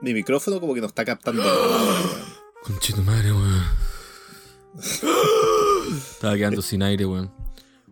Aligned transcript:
mi 0.00 0.12
micrófono 0.14 0.60
como 0.60 0.74
que 0.74 0.80
no 0.80 0.86
está 0.86 1.04
captando 1.04 1.42
nada. 1.42 1.56
Conchito 2.62 3.02
madre, 3.02 3.32
weón. 3.32 3.62
Estaba 6.10 6.36
quedando 6.36 6.62
sin 6.62 6.82
aire, 6.82 7.06
weón. 7.06 7.32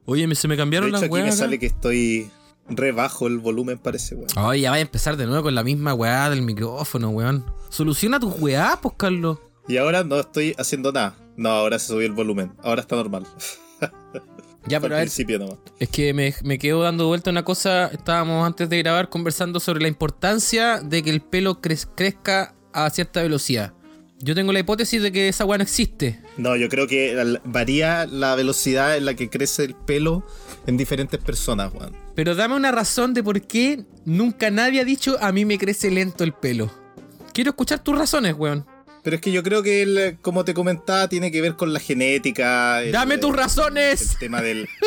Oye, 0.07 0.27
me- 0.27 0.35
se 0.35 0.49
me 0.49 0.55
De 0.55 0.59
cambiaron 0.59 0.89
hecho, 0.91 0.93
las 0.97 1.03
aquí 1.05 1.13
me 1.15 1.23
acá. 1.23 1.33
sale 1.33 1.59
que 1.59 1.67
estoy 1.67 2.31
re 2.69 2.93
bajo 2.93 3.27
el 3.27 3.39
volumen, 3.39 3.79
parece, 3.79 4.15
weón. 4.15 4.29
Oye, 4.37 4.61
ya 4.63 4.71
va 4.71 4.77
a 4.77 4.81
empezar 4.81 5.17
de 5.17 5.27
nuevo 5.27 5.45
con 5.45 5.55
la 5.55 5.63
misma 5.65 5.95
weá 5.95 6.29
del 6.31 6.43
micrófono, 6.43 7.11
weón. 7.11 7.45
Soluciona 7.71 8.21
tus 8.21 8.35
weá, 8.39 8.79
pues, 8.83 8.95
Carlos. 8.97 9.39
Y 9.67 9.79
ahora 9.79 10.05
no 10.05 10.21
estoy 10.21 10.55
haciendo 10.59 10.93
nada. 10.93 11.17
No, 11.37 11.49
ahora 11.51 11.79
se 11.79 11.89
subió 11.89 12.07
el 12.07 12.13
volumen. 12.13 12.53
Ahora 12.63 12.83
está 12.83 12.97
normal. 12.97 13.27
Ya, 14.67 14.81
pero 14.81 14.95
a 14.95 14.99
ver, 14.99 15.07
principio 15.09 15.39
nomás. 15.39 15.59
es 15.79 15.89
que 15.91 16.15
me, 16.15 16.35
me 16.43 16.59
quedo 16.59 16.83
dando 16.83 17.07
vuelta 17.07 17.31
una 17.31 17.45
cosa. 17.45 17.87
Estábamos 17.89 18.47
antes 18.47 18.69
de 18.69 18.79
grabar 18.79 19.09
conversando 19.11 19.61
sobre 19.61 19.83
la 19.83 19.89
importancia 19.89 20.81
de 20.81 21.03
que 21.03 21.11
el 21.11 21.21
pelo 21.21 21.61
crez- 21.61 21.89
crezca 21.95 22.55
a 22.73 22.89
cierta 22.91 23.23
velocidad. 23.23 23.75
Yo 24.21 24.35
tengo 24.35 24.53
la 24.53 24.61
hipótesis 24.61 25.03
de 25.03 25.13
que 25.13 25.29
esa 25.29 25.45
weá 25.45 25.59
no 25.59 25.65
existe. 25.65 26.19
No, 26.39 26.57
yo 26.57 26.69
creo 26.71 26.87
que 26.87 27.37
varía 27.45 28.07
la 28.07 28.35
velocidad 28.37 28.97
en 28.97 29.05
la 29.05 29.15
que 29.15 29.29
crece 29.29 29.65
el 29.65 29.75
pelo 29.75 30.25
en 30.67 30.79
diferentes 30.79 31.21
personas, 31.21 31.73
weón. 31.75 31.95
Pero 32.15 32.35
dame 32.35 32.55
una 32.55 32.73
razón 32.73 33.13
de 33.13 33.23
por 33.23 33.43
qué 33.43 33.85
nunca 34.07 34.51
nadie 34.51 34.81
ha 34.81 34.85
dicho 34.85 35.19
a 35.21 35.31
mí 35.33 35.45
me 35.45 35.59
crece 35.59 35.91
lento 35.91 36.25
el 36.25 36.33
pelo. 36.33 36.73
Quiero 37.35 37.51
escuchar 37.51 37.81
tus 37.81 37.99
razones, 37.99 38.35
weón. 38.39 38.65
Pero 39.05 39.17
es 39.17 39.23
que 39.23 39.31
yo 39.31 39.43
creo 39.45 39.63
que, 39.63 39.83
el- 39.83 40.17
como 40.23 40.45
te 40.45 40.55
comentaba, 40.55 41.09
tiene 41.09 41.31
que 41.31 41.41
ver 41.41 41.55
con 41.55 41.73
la 41.73 41.79
genética. 41.79 42.83
el- 42.83 42.91
¡Dame 42.91 43.19
tus 43.19 43.31
el- 43.31 43.37
razones! 43.37 44.11
El 44.13 44.19
tema 44.19 44.43
del. 44.43 44.69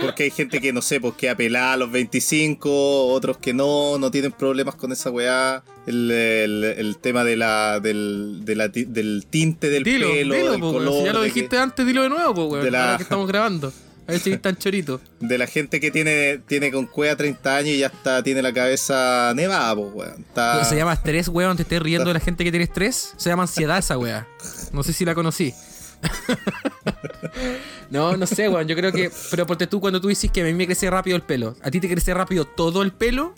Porque 0.00 0.24
hay 0.24 0.30
gente 0.30 0.60
que, 0.60 0.72
no 0.72 0.80
sé, 0.82 1.00
pues 1.00 1.14
queda 1.14 1.36
pelada 1.36 1.74
a 1.74 1.76
los 1.76 1.92
25, 1.92 3.06
otros 3.08 3.36
que 3.36 3.52
no, 3.52 3.98
no 3.98 4.10
tienen 4.10 4.32
problemas 4.32 4.74
con 4.74 4.90
esa 4.90 5.10
weá. 5.10 5.62
El, 5.86 6.10
el- 6.10 6.64
el 6.64 6.96
tema 6.98 7.22
de 7.24 7.36
la, 7.36 7.78
del, 7.78 8.40
de 8.44 8.56
la 8.56 8.72
ti- 8.72 8.84
del 8.86 9.26
tinte 9.28 9.68
del 9.68 9.84
Dilo, 9.84 10.08
pelo, 10.10 10.34
dilo, 10.34 10.50
del 10.52 10.60
po, 10.60 10.72
color. 10.72 10.94
Si 10.98 11.04
ya 11.04 11.12
lo 11.12 11.22
dijiste 11.22 11.50
que- 11.50 11.58
antes, 11.58 11.86
dilo 11.86 12.02
de 12.02 12.08
nuevo, 12.08 12.34
po, 12.34 12.44
weón. 12.46 12.64
de 12.64 12.70
la- 12.70 12.94
que 12.96 13.02
estamos 13.04 13.28
grabando. 13.28 13.72
A 14.12 14.14
ver 14.14 14.20
si 14.20 14.36
tan 14.38 14.56
chorito. 14.56 15.00
de 15.20 15.38
la 15.38 15.46
gente 15.46 15.80
que 15.80 15.90
tiene, 15.90 16.38
tiene 16.46 16.70
con 16.70 16.86
cueva 16.86 17.16
30 17.16 17.56
años 17.56 17.68
y 17.70 17.78
ya 17.78 17.86
está, 17.88 18.22
tiene 18.22 18.42
la 18.42 18.52
cabeza 18.52 19.32
nevada, 19.34 19.74
pues, 19.76 19.88
weón. 19.94 20.20
Está- 20.28 20.64
Se 20.64 20.76
llama 20.76 20.92
estrés, 20.92 21.28
weón. 21.28 21.56
Te 21.56 21.62
estés 21.62 21.80
riendo 21.82 22.08
de 22.08 22.14
la 22.14 22.20
gente 22.20 22.44
que 22.44 22.50
tiene 22.50 22.64
estrés. 22.64 23.14
Se 23.16 23.30
llama 23.30 23.42
ansiedad 23.44 23.78
esa 23.78 23.96
weá. 23.98 24.26
No 24.72 24.82
sé 24.82 24.92
si 24.92 25.04
la 25.04 25.14
conocí. 25.14 25.54
no, 27.90 28.16
no 28.16 28.26
sé, 28.26 28.48
weón. 28.48 28.66
Yo 28.66 28.76
creo 28.76 28.92
que. 28.92 29.10
Pero 29.30 29.46
porque 29.46 29.66
tú, 29.66 29.80
cuando 29.80 30.00
tú 30.00 30.08
dices 30.08 30.30
que 30.30 30.40
a 30.40 30.44
mí 30.44 30.52
me 30.52 30.66
crece 30.66 30.90
rápido 30.90 31.16
el 31.16 31.22
pelo, 31.22 31.56
¿a 31.62 31.70
ti 31.70 31.80
te 31.80 31.88
crece 31.88 32.14
rápido 32.14 32.44
todo 32.44 32.82
el 32.82 32.92
pelo? 32.92 33.34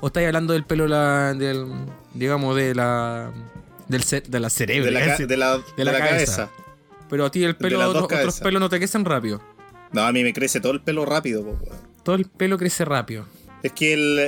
¿O 0.00 0.08
estás 0.08 0.24
hablando 0.24 0.52
del 0.52 0.64
pelo, 0.64 0.86
la, 0.86 1.34
del. 1.34 1.66
digamos, 2.14 2.54
de 2.56 2.74
la. 2.74 3.32
Del 3.88 4.02
ce- 4.02 4.20
de 4.26 4.40
la 4.40 4.50
cerebro? 4.50 4.86
de 4.86 4.90
la, 4.92 5.16
de 5.16 5.36
la, 5.36 5.60
de 5.76 5.84
la 5.84 5.98
cabeza. 5.98 6.50
Pero 7.08 7.24
a 7.24 7.30
ti 7.30 7.44
el 7.44 7.54
pelo, 7.56 7.88
otros 7.88 8.08
cabezas. 8.08 8.40
pelos 8.40 8.60
no 8.60 8.68
te 8.68 8.78
crecen 8.78 9.04
rápido. 9.04 9.40
No, 9.92 10.02
a 10.02 10.12
mí 10.12 10.22
me 10.22 10.32
crece 10.32 10.60
todo 10.60 10.72
el 10.72 10.80
pelo 10.80 11.04
rápido, 11.04 11.42
weón. 11.42 11.58
Todo 12.02 12.16
el 12.16 12.24
pelo 12.26 12.58
crece 12.58 12.84
rápido. 12.84 13.26
Es 13.62 13.72
que 13.72 13.94
el, 13.94 14.18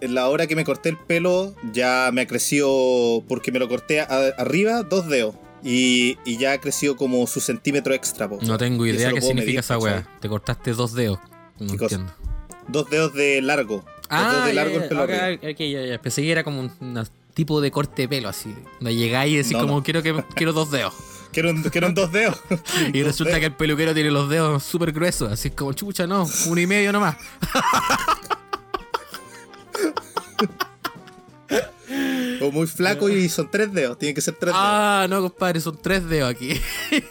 el- 0.00 0.14
la 0.14 0.28
hora 0.28 0.46
que 0.46 0.56
me 0.56 0.64
corté 0.64 0.88
el 0.88 0.96
pelo 0.98 1.54
ya 1.72 2.10
me 2.12 2.22
ha 2.22 2.26
crecido, 2.26 3.22
porque 3.28 3.52
me 3.52 3.58
lo 3.58 3.68
corté 3.68 4.00
a- 4.00 4.06
arriba, 4.38 4.82
dos 4.82 5.08
dedos. 5.08 5.34
Y, 5.64 6.18
y 6.24 6.38
ya 6.38 6.52
ha 6.52 6.58
crecido 6.58 6.96
como 6.96 7.24
su 7.28 7.40
centímetro 7.40 7.94
extra. 7.94 8.28
po. 8.28 8.38
No 8.42 8.58
tengo 8.58 8.84
idea 8.86 9.12
qué 9.12 9.20
significa 9.20 9.46
medir, 9.46 9.58
esa 9.60 9.78
weá. 9.78 10.08
Te 10.20 10.28
cortaste 10.28 10.72
dos 10.72 10.92
dedos. 10.94 11.20
No 11.60 11.72
entiendo. 11.74 12.12
Dos 12.66 12.90
dedos 12.90 13.14
de 13.14 13.40
largo. 13.42 13.76
dos 13.76 13.84
dedos 13.84 13.94
Ah, 14.10 14.46
de 14.46 14.54
largo 14.54 14.76
el 14.80 14.88
pelo 14.88 15.04
ok, 15.04 15.10
arriba. 15.10 15.50
ok, 15.52 15.58
ya, 15.58 15.84
ya. 15.86 16.02
Pensé 16.02 16.22
que 16.22 16.32
era 16.32 16.42
como 16.42 16.60
un 16.60 16.72
un 16.80 17.06
tipo 17.34 17.60
de 17.60 17.70
corte 17.70 18.02
de 18.02 18.08
pelo 18.08 18.28
así. 18.28 18.52
Donde 18.80 18.96
llegáis 18.96 19.32
y 19.32 19.36
decís 19.36 19.52
No, 19.52 19.60
como 19.60 19.74
no. 19.76 19.82
quiero 19.84 20.02
que 20.02 20.22
quiero 20.34 20.52
dos 20.52 20.70
dedos. 20.72 20.94
Quiero 21.32 21.50
un 21.50 21.94
dos 21.94 22.12
dedos. 22.12 22.38
Y 22.92 23.02
resulta 23.02 23.30
dedos. 23.30 23.40
que 23.40 23.46
el 23.46 23.54
peluquero 23.54 23.94
tiene 23.94 24.10
los 24.10 24.28
dedos 24.28 24.62
súper 24.62 24.92
gruesos. 24.92 25.32
Así 25.32 25.50
como 25.50 25.72
chucha, 25.72 26.06
no, 26.06 26.28
uno 26.46 26.60
y 26.60 26.66
medio 26.66 26.92
nomás. 26.92 27.16
O 32.40 32.50
muy 32.50 32.66
flaco 32.66 33.08
y 33.08 33.28
son 33.28 33.48
tres 33.50 33.72
dedos. 33.72 33.96
Tiene 33.98 34.14
que 34.14 34.20
ser 34.20 34.34
tres 34.34 34.52
Ah, 34.56 35.06
no, 35.08 35.20
compadre, 35.20 35.60
son 35.60 35.78
tres 35.80 36.08
dedos 36.08 36.30
aquí. 36.30 36.48
dedos. 36.90 37.04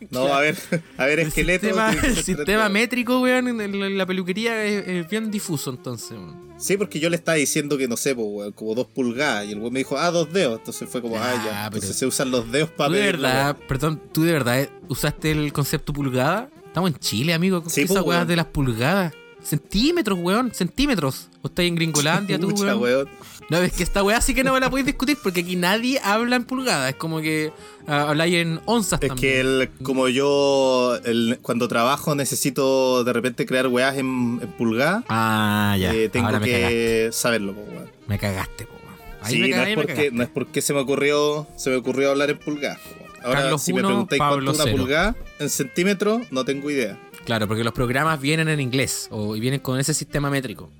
No, 0.10 0.32
a 0.32 0.40
ver, 0.40 0.56
a 0.96 1.04
ver, 1.04 1.20
El 1.20 1.28
esqueleto. 1.28 1.66
sistema, 1.66 1.94
que 1.94 2.06
el 2.06 2.16
sistema 2.16 2.44
dedos. 2.62 2.70
métrico, 2.72 3.20
weón, 3.20 3.60
en 3.60 3.98
la 3.98 4.06
peluquería 4.06 4.64
es, 4.64 4.88
es 4.88 5.08
bien 5.10 5.30
difuso 5.30 5.68
entonces. 5.70 6.12
weón. 6.12 6.47
Sí, 6.58 6.76
porque 6.76 6.98
yo 6.98 7.08
le 7.08 7.16
estaba 7.16 7.36
diciendo 7.36 7.78
que 7.78 7.86
no 7.86 7.96
sé, 7.96 8.14
po, 8.14 8.24
weón, 8.24 8.52
como 8.52 8.74
dos 8.74 8.86
pulgadas. 8.88 9.46
Y 9.46 9.52
el 9.52 9.58
weón 9.60 9.72
me 9.72 9.78
dijo, 9.80 9.96
ah, 9.96 10.10
dos 10.10 10.32
dedos. 10.32 10.58
Entonces 10.58 10.88
fue 10.88 11.00
como, 11.00 11.16
ah, 11.16 11.32
Ah, 11.32 11.44
ya. 11.44 11.66
Entonces 11.66 11.96
se 11.96 12.04
usan 12.04 12.30
los 12.30 12.50
dedos 12.50 12.70
para 12.70 12.88
¿Tú 12.88 12.94
de 12.94 13.02
verdad, 13.02 13.56
perdón, 13.68 14.02
tú 14.12 14.24
de 14.24 14.32
verdad 14.32 14.68
usaste 14.88 15.30
el 15.30 15.52
concepto 15.52 15.92
pulgada? 15.92 16.50
Estamos 16.66 16.90
en 16.90 16.98
Chile, 16.98 17.32
amigo. 17.32 17.62
¿Qué 17.62 17.70
Sí, 17.70 17.82
esas 17.82 18.02
pues, 18.02 18.26
de 18.26 18.36
las 18.36 18.46
pulgadas? 18.46 19.14
Centímetros, 19.48 20.18
weón, 20.20 20.52
centímetros. 20.54 21.28
¿O 21.42 21.48
estás 21.48 21.64
en 21.64 21.74
Gringolandia 21.74 22.38
tú, 22.38 22.48
weón? 22.48 22.78
weón. 22.80 23.08
No, 23.50 23.56
es 23.58 23.72
que 23.72 23.82
esta 23.82 24.02
weá 24.02 24.20
sí 24.20 24.34
que 24.34 24.44
no 24.44 24.52
me 24.52 24.60
la 24.60 24.68
podéis 24.68 24.84
discutir 24.86 25.16
porque 25.22 25.40
aquí 25.40 25.56
nadie 25.56 25.98
habla 26.04 26.36
en 26.36 26.44
pulgadas. 26.44 26.90
Es 26.90 26.96
como 26.96 27.20
que 27.22 27.50
ah, 27.86 28.10
habláis 28.10 28.34
en 28.34 28.60
onzas 28.66 29.00
Es 29.00 29.08
también. 29.08 29.16
que 29.16 29.40
el, 29.40 29.70
como 29.82 30.08
yo 30.08 30.96
el- 31.04 31.38
cuando 31.40 31.66
trabajo 31.66 32.14
necesito 32.14 33.04
de 33.04 33.12
repente 33.14 33.46
crear 33.46 33.66
weas 33.68 33.96
en, 33.96 34.38
en 34.42 34.48
pulgadas, 34.58 35.02
Ah, 35.08 35.76
ya. 35.80 35.94
eh, 35.94 36.10
tengo 36.10 36.26
Ahora 36.26 36.40
me 36.40 36.46
cagaste. 36.50 36.68
que 36.74 37.08
saberlo, 37.12 37.54
po, 37.54 37.62
weón. 37.62 37.90
Me 38.06 38.18
cagaste, 38.18 38.66
po, 38.66 38.72
weón. 38.84 38.96
Ahí 39.22 39.32
Sí, 39.34 39.40
me 39.40 39.48
no, 39.48 39.62
es 39.62 39.74
porque, 39.76 40.10
no 40.12 40.22
es 40.24 40.28
porque 40.28 40.60
se 40.60 40.74
me 40.74 40.80
ocurrió 40.80 41.46
se 41.56 41.70
me 41.70 41.76
ocurrió 41.76 42.10
hablar 42.10 42.28
en 42.28 42.38
pulgadas. 42.38 42.78
po, 42.80 42.90
weón. 43.04 43.08
Ahora, 43.24 43.40
Carlos 43.42 43.62
si 43.62 43.72
me 43.72 43.80
preguntáis 43.82 44.18
Pablo 44.18 44.44
cuánto 44.52 44.62
es 44.62 44.68
una 44.74 44.76
pulgada 44.76 45.16
en 45.38 45.48
centímetros, 45.48 46.22
no 46.30 46.44
tengo 46.44 46.70
idea. 46.70 46.98
Claro, 47.28 47.46
porque 47.46 47.62
los 47.62 47.74
programas 47.74 48.18
vienen 48.22 48.48
en 48.48 48.58
inglés 48.58 49.06
o, 49.10 49.36
y 49.36 49.40
vienen 49.40 49.60
con 49.60 49.78
ese 49.78 49.92
sistema 49.92 50.30
métrico. 50.30 50.70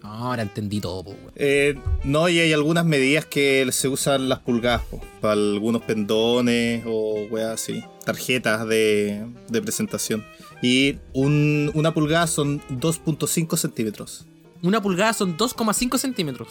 Ahora 0.00 0.40
entendí 0.40 0.80
todo, 0.80 1.04
po. 1.04 1.14
Eh, 1.36 1.74
no, 2.02 2.30
y 2.30 2.38
hay 2.40 2.50
algunas 2.54 2.86
medidas 2.86 3.26
que 3.26 3.68
se 3.72 3.88
usan 3.88 4.26
las 4.30 4.38
pulgadas, 4.38 4.80
po, 4.90 5.02
para 5.20 5.34
algunos 5.34 5.82
pendones 5.82 6.82
o 6.86 7.26
weas 7.30 7.50
así, 7.60 7.84
tarjetas 8.06 8.66
de, 8.66 9.26
de 9.50 9.60
presentación. 9.60 10.24
Y 10.62 10.96
un- 11.12 11.70
una 11.74 11.92
pulgada 11.92 12.26
son 12.26 12.62
2.5 12.70 13.58
centímetros. 13.58 14.24
Una 14.62 14.80
pulgada 14.80 15.12
son 15.12 15.36
2,5 15.36 15.98
centímetros. 15.98 16.48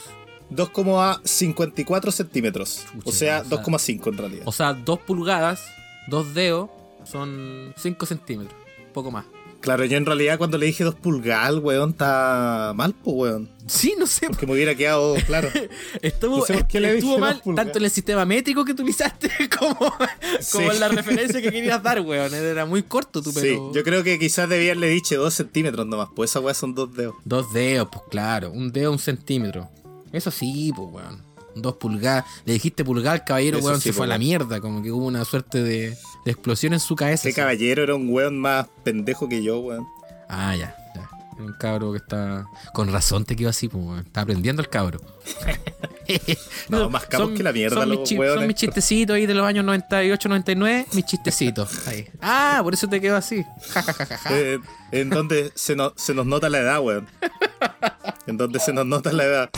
2,54 0.51 2.11
centímetros. 2.11 2.85
Chucha, 2.93 3.09
o 3.09 3.11
sea, 3.11 3.41
o 3.41 3.45
sea- 3.45 3.57
2,5 3.63 4.09
en 4.11 4.17
realidad. 4.19 4.43
O 4.45 4.51
sea, 4.51 4.73
dos 4.73 4.99
pulgadas, 4.99 5.65
dos 6.07 6.35
dedos, 6.35 6.69
son 7.05 7.73
5 7.75 8.05
centímetros. 8.05 8.55
Poco 8.93 9.09
más. 9.11 9.25
Claro, 9.61 9.83
yo 9.85 9.97
en 9.97 10.05
realidad 10.05 10.37
cuando 10.37 10.57
le 10.57 10.67
dije 10.67 10.83
2 10.83 10.95
pulgadas, 10.95 11.55
weón 11.61 11.89
está 11.91 12.73
mal, 12.75 12.93
pues 13.03 13.15
weón. 13.17 13.49
Sí, 13.65 13.95
no 13.99 14.07
sé. 14.07 14.27
Porque 14.27 14.45
me 14.47 14.53
hubiera 14.53 14.75
quedado 14.75 15.15
claro. 15.25 15.49
Estuvo, 16.01 16.37
No 16.37 16.45
sé 16.45 16.53
por 16.53 16.67
qué 16.67 16.79
le 16.79 16.95
estuvo 16.97 17.17
mal 17.17 17.41
dos 17.43 17.55
tanto 17.55 17.77
en 17.79 17.83
el 17.85 17.91
sistema 17.91 18.23
métrico 18.23 18.63
que 18.63 18.71
utilizaste 18.71 19.29
como, 19.59 19.75
como 19.77 19.97
Sí. 20.39 20.59
en 20.63 20.79
la 20.79 20.87
referencia 20.87 21.41
que 21.41 21.51
querías 21.51 21.81
dar, 21.83 21.99
weón. 22.05 22.33
Era 22.33 22.65
muy 22.65 22.83
corto 22.83 23.21
tu 23.21 23.31
Sí, 23.31 23.41
pelo. 23.41 23.73
yo 23.73 23.83
creo 23.83 24.03
que 24.03 24.17
quizás 24.19 24.47
debía 24.47 24.71
haberle 24.71 24.89
dicho 24.89 25.17
2 25.19 25.33
centímetros 25.33 25.85
nomás, 25.85 26.09
pues 26.15 26.29
esa 26.31 26.39
weá 26.39 26.53
son 26.53 26.73
dos 26.75 26.95
dedos. 26.95 27.15
Dos 27.25 27.51
dedos, 27.51 27.89
pues 27.91 28.03
claro. 28.09 28.51
Un 28.51 28.71
dedo, 28.71 28.91
un 28.91 28.99
centímetro. 28.99 29.69
Eso 30.13 30.31
sí, 30.31 30.71
pues, 30.75 30.87
weón. 30.93 31.26
Dos 31.61 31.75
pulgadas. 31.75 32.25
Le 32.45 32.53
dijiste 32.53 32.83
pulgada 32.85 33.13
al 33.13 33.23
caballero, 33.23 33.57
Eso 33.59 33.67
weón, 33.67 33.81
sí, 33.81 33.89
se 33.89 33.93
fue 33.93 34.05
a 34.05 34.09
la 34.09 34.17
mierda. 34.17 34.59
Como 34.61 34.81
que 34.83 34.91
hubo 34.91 35.05
una 35.05 35.23
suerte 35.25 35.61
de, 35.63 35.97
de 36.25 36.31
explosión 36.31 36.73
en 36.73 36.79
su 36.79 36.95
cabeza. 36.95 37.27
Ese 37.29 37.35
caballero 37.35 37.83
era 37.83 37.95
un 37.95 38.09
weón 38.09 38.37
más 38.39 38.67
pendejo 38.83 39.27
que 39.29 39.43
yo, 39.43 39.59
weón. 39.59 39.85
Ah, 40.29 40.55
ya, 40.55 40.75
ya. 40.95 41.09
Era 41.35 41.43
un 41.45 41.53
cabro 41.53 41.91
que 41.91 41.97
está. 41.99 42.45
Con 42.73 42.91
razón 42.91 43.23
te 43.25 43.35
quedó 43.35 43.49
así, 43.49 43.67
pues, 43.69 43.83
weón. 43.83 43.99
Está 43.99 44.21
aprendiendo 44.21 44.61
el 44.61 44.69
cabro. 44.69 44.99
No, 46.69 46.89
más 46.89 47.05
cabos 47.05 47.31
que 47.31 47.43
la 47.43 47.51
mierda, 47.51 47.81
son, 47.81 47.89
los 47.89 47.99
mis 48.09 48.17
weones. 48.17 48.35
son 48.39 48.47
mis 48.47 48.55
chistecitos 48.55 49.15
ahí 49.17 49.25
de 49.25 49.33
los 49.33 49.45
años 49.45 49.65
98, 49.65 50.29
99. 50.29 50.85
Mis 50.93 51.05
chistecitos. 51.05 51.85
Ahí. 51.85 52.07
Ah, 52.21 52.61
por 52.63 52.73
eso 52.73 52.87
te 52.87 53.01
quedó 53.01 53.17
así. 53.17 53.43
Ja, 53.71 53.81
ja, 53.83 53.91
ja, 53.93 54.05
ja, 54.05 54.17
ja. 54.17 54.29
Eh, 54.39 54.57
en 54.93 55.09
donde 55.09 55.51
se, 55.53 55.75
no- 55.75 55.91
se 55.97 56.13
nos 56.13 56.25
nota 56.25 56.49
la 56.49 56.59
edad, 56.59 56.79
weón. 56.79 57.07
En 58.25 58.37
donde 58.37 58.57
se 58.61 58.71
nos 58.71 58.85
nota 58.85 59.11
la 59.11 59.23
edad. 59.25 59.49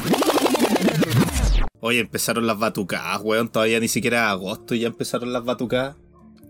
Oye, 1.82 2.00
empezaron 2.00 2.46
las 2.48 2.58
batucadas, 2.60 3.22
weón. 3.24 3.50
Todavía 3.50 3.80
ni 3.80 3.88
siquiera 3.88 4.26
es 4.26 4.32
agosto 4.32 4.76
y 4.76 4.80
ya 4.82 4.88
empezaron 4.88 5.32
las 5.32 5.46
batucadas. 5.46 5.96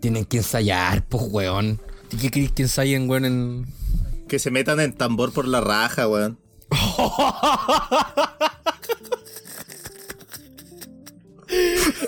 Tienen 0.01 0.25
que 0.25 0.37
ensayar, 0.37 1.05
pues, 1.07 1.23
weón. 1.29 1.79
¿Y 2.11 2.17
qué 2.17 2.31
querés 2.31 2.51
que 2.51 2.63
ensayen, 2.63 3.09
weón, 3.09 3.25
en. 3.25 3.65
Que 4.27 4.39
se 4.39 4.49
metan 4.51 4.79
en 4.79 4.93
tambor 4.93 5.31
por 5.31 5.47
la 5.47 5.61
raja, 5.61 6.07
weón. 6.07 6.39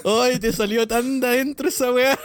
¡Ay, 0.06 0.40
te 0.40 0.52
salió 0.54 0.88
tan 0.88 1.20
de 1.20 1.28
adentro 1.28 1.68
esa 1.70 1.92
weá! 1.92 2.18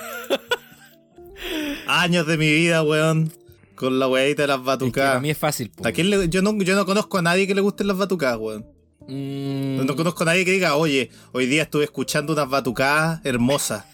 Años 1.86 2.26
de 2.26 2.36
mi 2.36 2.50
vida, 2.50 2.82
weón. 2.82 3.32
Con 3.74 3.98
la 3.98 4.08
weadita 4.08 4.42
de 4.42 4.48
las 4.48 4.56
Es 4.56 4.60
que 4.60 4.64
para 4.64 4.76
batucadas. 4.76 5.22
mí 5.22 5.30
es 5.30 5.38
fácil. 5.38 5.70
¿A 5.84 5.92
quién 5.92 6.08
le- 6.10 6.28
yo, 6.28 6.40
no, 6.42 6.56
yo 6.62 6.74
no 6.74 6.86
conozco 6.86 7.18
a 7.18 7.22
nadie 7.22 7.46
que 7.46 7.54
le 7.54 7.60
gusten 7.60 7.86
las 7.86 7.96
batucadas, 7.98 8.38
weón. 8.38 8.66
Mm, 9.08 9.84
No 9.86 9.96
conozco 9.96 10.22
a 10.24 10.26
nadie 10.26 10.44
que 10.44 10.52
diga, 10.52 10.76
oye, 10.76 11.10
hoy 11.32 11.46
día 11.46 11.62
estuve 11.62 11.84
escuchando 11.84 12.32
unas 12.32 12.48
batucadas 12.48 13.20
hermosas. 13.24 13.84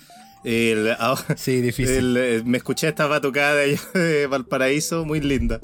El- 0.45 0.91
ah, 0.99 1.15
Sí, 1.37 1.61
difícil. 1.61 1.97
el, 1.97 2.17
eh, 2.17 2.43
me 2.45 2.59
escuché 2.59 2.89
estas 2.89 3.09
batucadas 3.09 3.57
de, 3.95 4.01
de 4.01 4.27
Valparaíso, 4.27 5.05
muy 5.05 5.21
linda. 5.21 5.61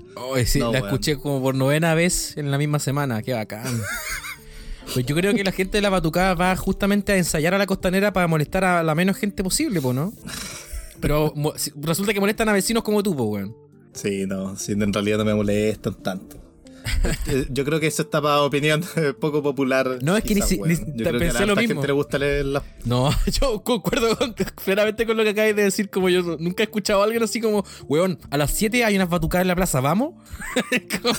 Sí, 0.46 0.60
No, 0.60 0.70
la 0.72 0.78
escuché 0.78 1.18
como 1.18 1.42
por 1.42 1.54
novena 1.54 1.94
vez 1.94 2.36
en 2.36 2.50
la 2.50 2.58
misma 2.58 2.78
semana. 2.78 3.22
Qué 3.22 3.32
bacán. 3.32 3.64
Pues 4.94 5.04
yo 5.04 5.14
creo 5.14 5.34
que 5.34 5.44
la 5.44 5.52
gente 5.52 5.76
de 5.76 5.82
la 5.82 5.90
batucada 5.90 6.32
va 6.32 6.56
justamente 6.56 7.12
a 7.12 7.18
ensayar 7.18 7.52
a 7.52 7.58
la 7.58 7.66
costanera 7.66 8.10
para 8.14 8.26
molestar 8.26 8.64
a 8.64 8.82
la 8.82 8.94
menos 8.94 9.18
gente 9.18 9.44
posible, 9.44 9.82
po, 9.82 9.92
¿no? 9.92 10.14
Pero 10.98 11.34
resulta 11.82 12.14
que 12.14 12.20
molestan 12.20 12.48
a 12.48 12.54
vecinos 12.54 12.82
como 12.82 13.02
tú, 13.02 13.14
po, 13.14 13.24
weón. 13.24 13.54
Sí, 13.92 14.24
no, 14.26 14.56
sí, 14.56 14.72
en 14.72 14.90
realidad 14.90 15.18
no 15.18 15.26
me 15.26 15.34
molestan 15.34 15.94
tanto. 16.02 16.38
Eh, 17.26 17.46
Yo 17.50 17.64
creo 17.64 17.80
que 17.80 17.86
eso 17.86 18.02
está 18.02 18.20
para 18.22 18.42
opinión 18.42 18.82
poco 19.20 19.42
popular. 19.42 19.98
No, 20.02 20.16
es 20.16 20.24
que 20.24 20.34
ni 20.34 20.40
quizás, 20.40 20.58
Yo 20.94 21.04
que 21.04 21.18
pensé 21.18 21.38
a 21.38 21.40
la 21.40 21.46
lo 21.46 21.56
mismo. 21.56 21.74
gente 21.74 21.86
le 21.86 21.92
gusta 21.92 22.18
leer 22.18 22.46
No, 22.84 23.10
yo 23.40 23.62
concuerdo 23.62 24.16
con, 24.16 24.34
claramente 24.64 25.06
con 25.06 25.16
lo 25.16 25.24
que 25.24 25.30
acabas 25.30 25.54
de 25.56 25.62
decir. 25.64 25.90
Como 25.90 26.08
yo 26.08 26.22
nunca 26.38 26.62
he 26.62 26.66
escuchado 26.66 27.00
a 27.00 27.04
alguien 27.04 27.22
así 27.22 27.40
como, 27.40 27.64
weón, 27.86 28.18
a 28.30 28.36
las 28.36 28.50
7 28.52 28.84
hay 28.84 28.96
unas 28.96 29.08
batucadas 29.08 29.42
en 29.42 29.48
la 29.48 29.56
plaza, 29.56 29.80
¿vamos? 29.80 30.14
como, 31.02 31.14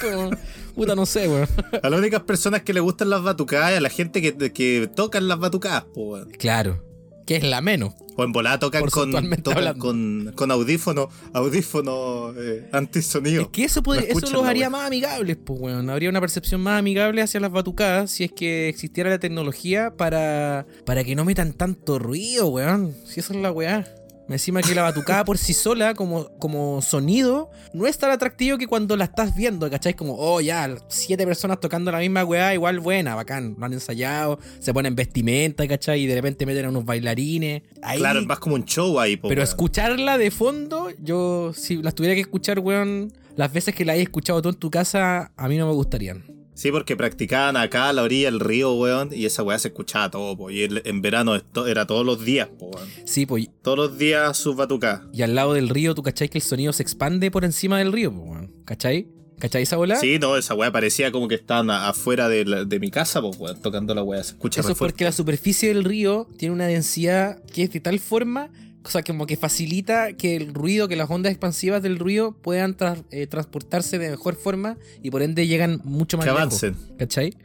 como, 0.00 0.30
puta, 0.74 0.94
no 0.94 1.06
sé, 1.06 1.28
weón. 1.28 1.48
A 1.82 1.88
las 1.90 1.98
únicas 2.00 2.22
personas 2.22 2.62
que 2.62 2.72
le 2.72 2.80
gustan 2.80 3.10
las 3.10 3.22
batucadas, 3.22 3.76
a 3.76 3.80
la 3.80 3.90
gente 3.90 4.20
que, 4.22 4.52
que 4.52 4.90
tocan 4.94 5.28
las 5.28 5.38
batucadas, 5.38 5.84
po, 5.94 6.12
weón. 6.12 6.30
Claro, 6.38 6.82
que 7.26 7.36
es 7.36 7.44
la 7.44 7.60
menos. 7.60 7.94
O 8.16 8.24
en 8.24 8.32
volada 8.32 8.58
tocan, 8.58 8.82
con, 8.88 9.10
tocan 9.42 9.78
con, 9.78 10.32
con 10.34 10.50
audífono, 10.50 11.08
audífono 11.32 12.34
eh, 12.36 12.68
antisonido. 12.72 13.42
Es 13.42 13.48
que 13.48 13.64
eso, 13.64 13.82
podría- 13.82 14.12
No 14.12 14.18
eso 14.18 14.32
los 14.32 14.44
haría 14.44 14.68
más 14.70 14.86
amigables, 14.86 15.36
pues, 15.42 15.60
weón. 15.60 15.88
Habría 15.90 16.10
una 16.10 16.20
percepción 16.20 16.60
más 16.60 16.78
amigable 16.78 17.22
hacia 17.22 17.40
las 17.40 17.50
batucadas 17.50 18.10
si 18.10 18.24
es 18.24 18.32
que 18.32 18.68
existiera 18.68 19.10
la 19.10 19.18
tecnología 19.18 19.94
para, 19.96 20.66
para 20.84 21.04
que 21.04 21.14
no 21.14 21.24
metan 21.24 21.52
tanto 21.54 21.98
ruido, 21.98 22.48
weón. 22.48 22.94
Si 23.06 23.20
eso 23.20 23.32
es 23.32 23.40
la 23.40 23.50
weá. 23.52 23.86
Encima 24.28 24.62
que 24.62 24.74
la 24.74 24.82
batucada 24.82 25.24
por 25.24 25.36
sí 25.36 25.52
sola, 25.52 25.94
como, 25.94 26.28
como 26.38 26.80
sonido, 26.80 27.50
no 27.74 27.86
es 27.86 27.98
tan 27.98 28.10
atractivo 28.10 28.56
que 28.56 28.66
cuando 28.66 28.96
la 28.96 29.04
estás 29.04 29.34
viendo, 29.34 29.68
¿cachai? 29.68 29.94
Como, 29.94 30.16
oh, 30.16 30.40
ya, 30.40 30.74
siete 30.88 31.26
personas 31.26 31.60
tocando 31.60 31.90
la 31.92 31.98
misma 31.98 32.24
weá, 32.24 32.54
igual 32.54 32.80
buena, 32.80 33.14
bacán. 33.14 33.56
Lo 33.58 33.66
han 33.66 33.72
ensayado, 33.72 34.38
se 34.58 34.72
ponen 34.72 34.94
vestimenta, 34.94 35.66
¿cachai? 35.68 36.02
Y 36.02 36.06
de 36.06 36.14
repente 36.14 36.46
meten 36.46 36.66
a 36.66 36.68
unos 36.70 36.84
bailarines. 36.84 37.62
Ahí, 37.82 37.98
Claro, 37.98 38.22
más 38.24 38.38
como 38.38 38.54
un 38.54 38.64
show 38.64 38.98
ahí, 38.98 39.16
po, 39.16 39.28
pero 39.28 39.40
weón. 39.40 39.48
escucharla 39.48 40.18
de 40.18 40.30
fondo, 40.30 40.88
yo 41.00 41.52
si 41.54 41.82
las 41.82 41.94
tuviera 41.94 42.14
que 42.14 42.20
escuchar, 42.22 42.58
weón, 42.60 43.12
las 43.36 43.52
veces 43.52 43.74
que 43.74 43.84
la 43.84 43.92
hayas 43.92 44.04
escuchado 44.04 44.40
tú 44.40 44.48
en 44.48 44.54
tu 44.56 44.70
casa, 44.70 45.32
a 45.36 45.48
mí 45.48 45.56
no 45.58 45.66
me 45.66 45.72
gustarían. 45.74 46.24
Sí, 46.54 46.70
porque 46.70 46.96
practicaban 46.96 47.56
acá 47.56 47.88
a 47.88 47.92
la 47.92 48.02
orilla 48.02 48.30
del 48.30 48.40
río, 48.40 48.72
weón, 48.74 49.08
y 49.12 49.24
esa 49.24 49.42
weá 49.42 49.58
se 49.58 49.68
escuchaba 49.68 50.10
todo, 50.10 50.36
po. 50.36 50.50
Y 50.50 50.62
en 50.84 51.00
verano 51.00 51.34
esto 51.34 51.66
era 51.66 51.86
todos 51.86 52.04
los 52.04 52.24
días, 52.24 52.48
po, 52.58 52.66
weón. 52.66 52.88
Sí, 53.06 53.24
pues, 53.26 53.48
Todos 53.62 53.78
los 53.78 53.98
días 53.98 54.36
sus 54.36 54.54
batucadas. 54.56 55.02
y 55.12 55.22
al 55.22 55.34
lado 55.34 55.54
del 55.54 55.68
río, 55.70 55.94
tú 55.94 56.02
cachai 56.02 56.28
que 56.28 56.38
el 56.38 56.42
sonido 56.42 56.72
se 56.72 56.82
expande 56.82 57.30
por 57.30 57.44
encima 57.44 57.78
del 57.78 57.92
río, 57.92 58.12
pues, 58.12 58.28
weón. 58.28 58.52
¿Cachai? 58.66 59.08
¿Cachai 59.38 59.62
esa 59.62 59.76
bola? 59.76 59.96
Sí, 59.96 60.18
no, 60.20 60.36
esa 60.36 60.54
weá 60.54 60.70
parecía 60.70 61.10
como 61.10 61.26
que 61.26 61.34
estaban 61.34 61.68
afuera 61.70 62.28
de, 62.28 62.44
la- 62.44 62.64
de 62.64 62.78
mi 62.78 62.90
casa, 62.90 63.20
pues, 63.20 63.36
weón, 63.38 63.60
tocando 63.60 63.94
la 63.94 64.02
weá. 64.04 64.22
Se 64.22 64.32
escucha 64.32 64.60
Eso 64.60 64.72
es 64.72 64.78
porque 64.78 65.04
la 65.04 65.10
superficie 65.12 65.68
del 65.74 65.82
río 65.84 66.28
tiene 66.36 66.54
una 66.54 66.66
densidad 66.66 67.42
que 67.46 67.64
es 67.64 67.72
de 67.72 67.80
tal 67.80 67.98
forma, 67.98 68.50
o 68.84 68.90
sea, 68.90 69.02
como 69.02 69.26
que 69.26 69.36
facilita 69.36 70.12
que 70.14 70.36
el 70.36 70.52
ruido, 70.54 70.88
que 70.88 70.96
las 70.96 71.08
ondas 71.10 71.30
expansivas 71.32 71.82
del 71.82 71.98
río 71.98 72.32
puedan 72.42 72.76
tras- 72.76 73.02
eh, 73.10 73.26
transportarse 73.26 73.98
de 73.98 74.10
mejor 74.10 74.34
forma 74.36 74.76
y 75.02 75.10
por 75.10 75.22
ende 75.22 75.46
llegan 75.46 75.80
mucho 75.84 76.16
más 76.16 76.26
Que 76.26 76.32
lejos. 76.32 76.42
avancen. 76.64 76.76
¿Cachai? 76.98 77.36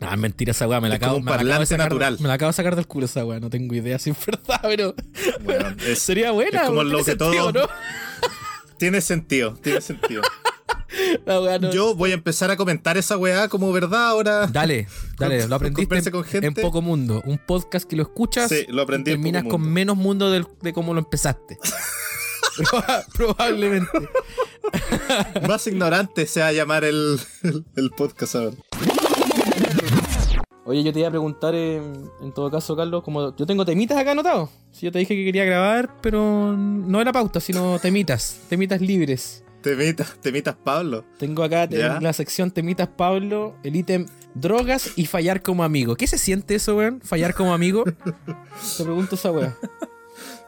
Ah, 0.00 0.16
mentira 0.16 0.50
esa 0.50 0.68
weá, 0.68 0.80
me 0.80 0.88
la 0.90 0.96
Es 0.96 1.02
acabo, 1.02 1.20
me 1.20 1.30
la 1.30 1.36
acabo 1.36 1.60
de 1.60 1.66
sacar, 1.66 1.86
natural. 1.86 2.18
Me 2.20 2.28
la 2.28 2.34
acabo 2.34 2.50
de 2.50 2.56
sacar 2.56 2.76
del 2.76 2.86
culo 2.86 3.06
esa 3.06 3.24
weá, 3.24 3.40
no 3.40 3.48
tengo 3.48 3.74
idea 3.74 3.98
si 4.00 4.10
es 4.10 4.16
verdad, 4.26 4.60
pero 4.62 4.94
es- 5.86 6.00
sería 6.00 6.32
buena. 6.32 6.62
es 6.62 6.68
como 6.68 6.84
lo 6.84 6.98
que 6.98 7.04
sentido, 7.04 7.52
todo- 7.52 7.52
¿no? 7.52 7.68
Tiene 8.78 9.00
sentido, 9.00 9.54
tiene 9.54 9.80
sentido. 9.80 10.20
La 11.26 11.40
weá 11.40 11.58
no- 11.58 11.70
Yo 11.70 11.94
voy 11.94 12.10
a 12.10 12.14
empezar 12.14 12.50
a 12.50 12.56
comentar 12.56 12.96
esa 12.96 13.16
weá 13.16 13.48
como 13.48 13.72
verdad 13.72 14.08
ahora. 14.08 14.46
Dale, 14.46 14.86
dale, 15.18 15.46
lo 15.46 15.56
aprendiste 15.56 15.94
en, 15.96 16.10
con 16.10 16.24
gente. 16.24 16.46
en 16.46 16.54
Poco 16.54 16.82
Mundo. 16.82 17.22
Un 17.24 17.38
podcast 17.38 17.88
que 17.88 17.96
lo 17.96 18.02
escuchas 18.02 18.48
Sí, 18.48 18.66
lo 18.68 18.82
aprendí 18.82 19.10
y 19.10 19.14
terminas 19.14 19.42
con 19.44 19.60
Mundo. 19.60 19.68
menos 19.74 19.96
mundo 19.96 20.30
del- 20.30 20.46
de 20.62 20.72
cómo 20.72 20.92
lo 20.94 21.00
empezaste. 21.00 21.58
Proba- 22.56 23.04
Probablemente. 23.12 23.90
Más 25.46 25.66
ignorante 25.66 26.26
se 26.26 26.40
va 26.40 26.48
a 26.48 26.52
llamar 26.52 26.84
el, 26.84 27.20
el, 27.42 27.64
el 27.76 27.90
podcast 27.90 28.34
ahora. 28.36 28.56
Oye, 30.64 30.82
yo 30.82 30.92
te 30.92 30.98
iba 30.98 31.06
a 31.08 31.12
preguntar, 31.12 31.54
eh, 31.54 31.76
en 31.76 32.32
todo 32.34 32.50
caso, 32.50 32.74
Carlos, 32.76 33.04
como 33.04 33.36
yo 33.36 33.46
tengo 33.46 33.64
temitas 33.64 33.96
acá 33.98 34.10
anotados. 34.12 34.50
Si 34.72 34.84
yo 34.86 34.90
te 34.90 34.98
dije 34.98 35.14
que 35.14 35.24
quería 35.24 35.44
grabar, 35.44 35.94
pero 36.00 36.56
no 36.56 37.00
era 37.00 37.12
pauta, 37.12 37.38
sino 37.38 37.78
temitas, 37.78 38.40
temitas 38.48 38.80
libres. 38.80 39.44
Temitas, 39.66 40.16
temitas 40.20 40.54
Pablo. 40.62 41.04
Tengo 41.18 41.42
acá 41.42 41.68
Ya. 41.68 41.96
en 41.96 42.02
la 42.04 42.12
sección 42.12 42.52
temitas 42.52 42.86
Pablo, 42.86 43.56
el 43.64 43.74
ítem 43.74 44.06
drogas 44.34 44.92
y 44.94 45.06
fallar 45.06 45.42
como 45.42 45.64
amigo. 45.64 45.96
¿Qué 45.96 46.06
se 46.06 46.18
siente 46.18 46.54
eso, 46.54 46.76
weón? 46.76 47.00
Fallar 47.00 47.34
como 47.34 47.52
amigo. 47.52 47.82
te 48.78 48.84
pregunto 48.84 49.16
esa 49.16 49.32
weá. 49.32 49.56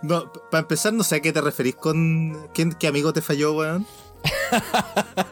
No, 0.02 0.32
para 0.52 0.60
empezar, 0.62 0.92
no 0.92 1.02
sé 1.02 1.16
a 1.16 1.20
qué 1.20 1.32
te 1.32 1.40
referís 1.40 1.74
con. 1.74 2.38
¿Quién, 2.54 2.72
¿Qué 2.74 2.86
amigo 2.86 3.12
te 3.12 3.20
falló, 3.20 3.54
weón? 3.56 3.86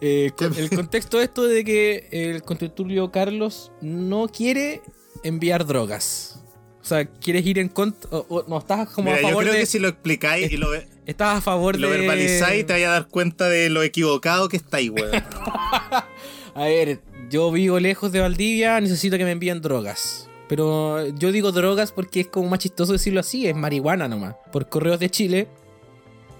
Eh, 0.00 0.30
con- 0.36 0.54
el 0.56 0.70
contexto 0.70 1.18
de 1.18 1.24
esto 1.24 1.42
de 1.42 1.64
que 1.64 2.08
el 2.12 2.42
contertulio 2.44 3.10
Carlos 3.10 3.72
no 3.80 4.28
quiere 4.28 4.80
enviar 5.24 5.66
drogas. 5.66 6.40
O 6.80 6.84
sea, 6.84 7.04
quieres 7.06 7.44
ir 7.44 7.58
en 7.58 7.68
contra. 7.68 8.08
o- 8.16 8.24
o- 8.28 8.44
no, 8.48 8.58
estás 8.58 8.88
como 8.90 9.06
Mira, 9.06 9.16
a 9.18 9.20
yo 9.22 9.28
favor 9.28 9.42
creo 9.42 9.54
de. 9.54 9.60
que 9.60 9.66
si 9.66 9.80
lo 9.80 9.88
explicáis 9.88 10.52
y 10.52 10.56
lo, 10.56 10.70
ve- 10.70 10.86
Estás 11.08 11.38
a 11.38 11.40
favor 11.40 11.74
y 11.74 11.78
lo 11.78 11.88
de. 11.88 12.00
verbalizáis, 12.00 12.66
te 12.66 12.74
vayas 12.74 12.90
a 12.90 12.92
dar 12.92 13.08
cuenta 13.08 13.48
de 13.48 13.70
lo 13.70 13.82
equivocado 13.82 14.50
que 14.50 14.58
estáis, 14.58 14.90
weón. 14.90 15.10
A 16.54 16.64
ver, 16.64 17.00
yo 17.30 17.50
vivo 17.50 17.80
lejos 17.80 18.12
de 18.12 18.20
Valdivia, 18.20 18.78
necesito 18.78 19.16
que 19.16 19.24
me 19.24 19.30
envíen 19.30 19.62
drogas. 19.62 20.28
Pero 20.50 21.08
yo 21.14 21.32
digo 21.32 21.50
drogas 21.50 21.92
porque 21.92 22.20
es 22.20 22.26
como 22.26 22.50
más 22.50 22.58
chistoso 22.58 22.92
decirlo 22.92 23.20
así, 23.20 23.46
es 23.46 23.56
marihuana 23.56 24.06
nomás. 24.06 24.34
Por 24.52 24.68
correos 24.68 25.00
de 25.00 25.08
Chile. 25.08 25.48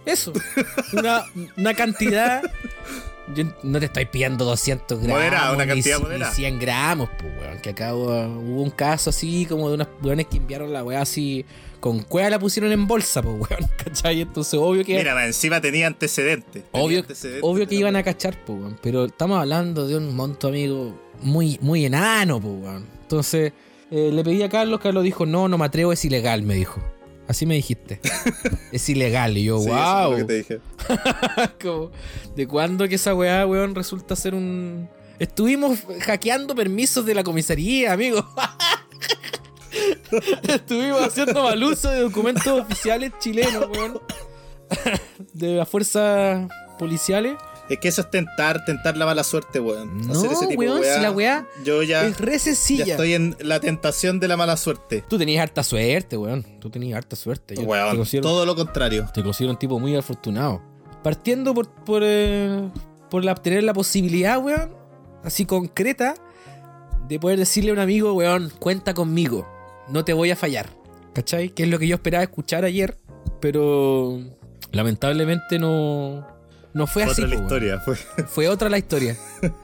Eso. 0.05 0.35
Una, 0.93 1.25
una 1.57 1.73
cantidad. 1.73 2.43
Yo 3.35 3.45
no 3.63 3.79
te 3.79 3.87
estoy 3.87 4.05
pidiendo 4.05 4.45
200 4.45 4.99
gramos. 4.99 5.17
Moderada, 5.17 5.53
una 5.53 5.65
ni 5.65 5.83
cantidad. 5.83 5.99
Ni 5.99 6.25
100 6.25 6.59
gramos, 6.59 7.09
pues, 7.19 7.33
weón. 7.41 7.59
Que 7.63 7.71
acá 7.71 7.95
hubo, 7.95 8.11
hubo 8.11 8.63
un 8.63 8.71
caso 8.71 9.09
así 9.09 9.47
como 9.47 9.69
de 9.69 9.77
unos 9.77 9.89
weones 10.03 10.27
que 10.27 10.37
enviaron 10.37 10.75
la 10.75 10.85
weá 10.85 11.01
así. 11.01 11.47
Con 11.81 12.03
cueva 12.03 12.31
la 12.31 12.39
pusieron 12.39 12.73
en 12.73 12.87
bolsa, 12.87 13.23
pues, 13.23 13.35
weón. 13.51 13.71
¿Cachai? 13.77 14.21
Entonces, 14.23 14.55
obvio 14.61 14.85
que. 14.85 14.97
Mira, 14.97 15.25
encima 15.27 15.61
tenía 15.61 15.87
antecedentes. 15.87 16.65
tenía 16.65 16.87
Obvio, 16.87 16.99
antecedentes 17.01 17.43
obvio 17.45 17.69
que 17.69 17.75
iban 17.77 17.97
a 17.97 18.03
cachar, 18.03 18.37
po, 18.45 18.55
weón. 18.55 18.79
Pero 18.83 19.05
estamos 19.05 19.39
hablando 19.39 19.87
de 19.87 19.97
un 19.97 20.15
monto, 20.15 20.49
amigo, 20.49 20.95
muy, 21.23 21.59
muy 21.61 21.85
enano, 21.85 22.41
po, 22.41 22.49
weón. 22.49 22.87
Entonces, 23.03 23.53
eh, 23.91 24.11
le 24.13 24.25
pedí 24.25 24.43
a 24.43 24.49
Carlos, 24.49 24.81
Carlos 24.81 25.05
dijo, 25.05 25.25
no, 25.25 25.49
no 25.49 25.57
me 25.57 25.65
atrevo, 25.65 25.93
es 25.93 26.05
ilegal, 26.05 26.43
me 26.43 26.55
dijo. 26.55 26.83
Así 27.29 27.45
me 27.45 27.55
dijiste. 27.55 28.01
es 28.73 28.89
ilegal. 28.89 29.37
Y 29.37 29.45
yo, 29.45 29.59
Sí, 29.59 29.69
eso 29.69 29.77
es 29.77 29.85
wow. 29.85 30.11
lo 30.13 30.17
que 30.17 30.25
te 30.25 30.35
dije. 30.35 30.61
Como, 31.63 31.91
¿De 32.35 32.47
cuándo 32.49 32.89
que 32.89 32.95
esa 32.97 33.15
weá, 33.15 33.47
weón, 33.47 33.75
resulta 33.75 34.17
ser 34.17 34.35
un. 34.35 34.89
Estuvimos 35.19 35.81
hackeando 36.01 36.55
permisos 36.55 37.05
de 37.05 37.15
la 37.15 37.25
comisaría, 37.25 37.93
amigo. 37.93 38.27
Estuvimos 40.43 41.01
haciendo 41.03 41.43
mal 41.43 41.63
uso 41.63 41.91
de 41.91 42.01
documentos 42.01 42.47
oficiales 42.47 43.13
chilenos, 43.19 43.67
weón. 43.69 44.01
de 45.33 45.55
las 45.57 45.69
fuerzas 45.69 46.49
policiales. 46.79 47.37
Es 47.69 47.79
que 47.81 47.89
eso 47.89 48.01
es 48.01 48.11
tentar, 48.11 48.65
tentar 48.65 48.97
la 48.97 49.05
mala 49.05 49.23
suerte, 49.23 49.61
weón. 49.61 50.07
No, 50.07 50.15
Hacer 50.15 50.33
ese 50.33 50.47
tipo 50.47 50.61
weón, 50.63 50.77
de 50.77 50.81
weá. 50.81 50.95
si 50.97 51.03
la 51.03 51.11
weá 51.11 51.47
Yo 51.65 51.83
ya, 51.83 52.07
es 52.07 52.19
re 52.19 52.33
ya 52.33 52.39
sencilla. 52.39 52.85
estoy 52.87 53.13
en 53.13 53.37
la 53.41 53.61
tentación 53.61 54.21
de 54.21 54.29
la 54.29 54.37
mala 54.39 54.57
suerte. 54.57 55.05
Tú 55.07 55.19
tenías 55.19 55.43
harta 55.43 55.63
suerte, 55.63 56.17
weón. 56.17 56.45
Tú 56.61 56.71
tenías 56.71 56.97
harta 56.97 57.15
suerte. 57.15 57.57
Yo 57.57 57.63
Weón, 57.63 58.03
todo 58.23 58.47
lo 58.47 58.57
contrario. 58.57 59.07
te 59.13 59.23
considero 59.23 59.53
un 59.53 59.59
tipo 59.59 59.79
muy 59.79 59.95
afortunado. 59.97 60.63
Partiendo 61.03 61.53
por, 61.55 61.69
por, 61.69 62.03
eh, 62.05 62.71
por 63.11 63.23
la, 63.25 63.35
tener 63.35 63.63
la 63.65 63.75
posibilidad, 63.75 64.39
weón, 64.43 64.75
así 65.23 65.45
concreta, 65.45 66.15
de 67.07 67.21
poder 67.21 67.39
decirle 67.39 67.71
a 67.71 67.75
un 67.75 67.79
amigo, 67.81 68.15
weón, 68.15 68.51
cuenta 68.59 68.95
conmigo. 68.95 69.47
No 69.91 70.05
te 70.05 70.13
voy 70.13 70.31
a 70.31 70.37
fallar. 70.37 70.69
¿Cachai? 71.15 71.51
Que 71.51 71.65
es 71.65 71.69
lo 71.69 71.79
que 71.79 71.87
yo 71.89 71.95
esperaba 71.97 72.23
escuchar 72.23 72.65
ayer. 72.65 72.97
Pero 73.41 74.21
lamentablemente 74.73 75.59
no, 75.59 76.27
no 76.75 76.87
fue 76.87 77.05
Fue 77.05 77.13
así. 77.13 77.23
otra 77.23 77.35
la 77.37 77.43
historia. 77.43 77.81
Fue. 77.81 77.97
Fue 77.97 78.49
otra 78.49 78.69
la 78.69 78.79
historia. 78.79 79.17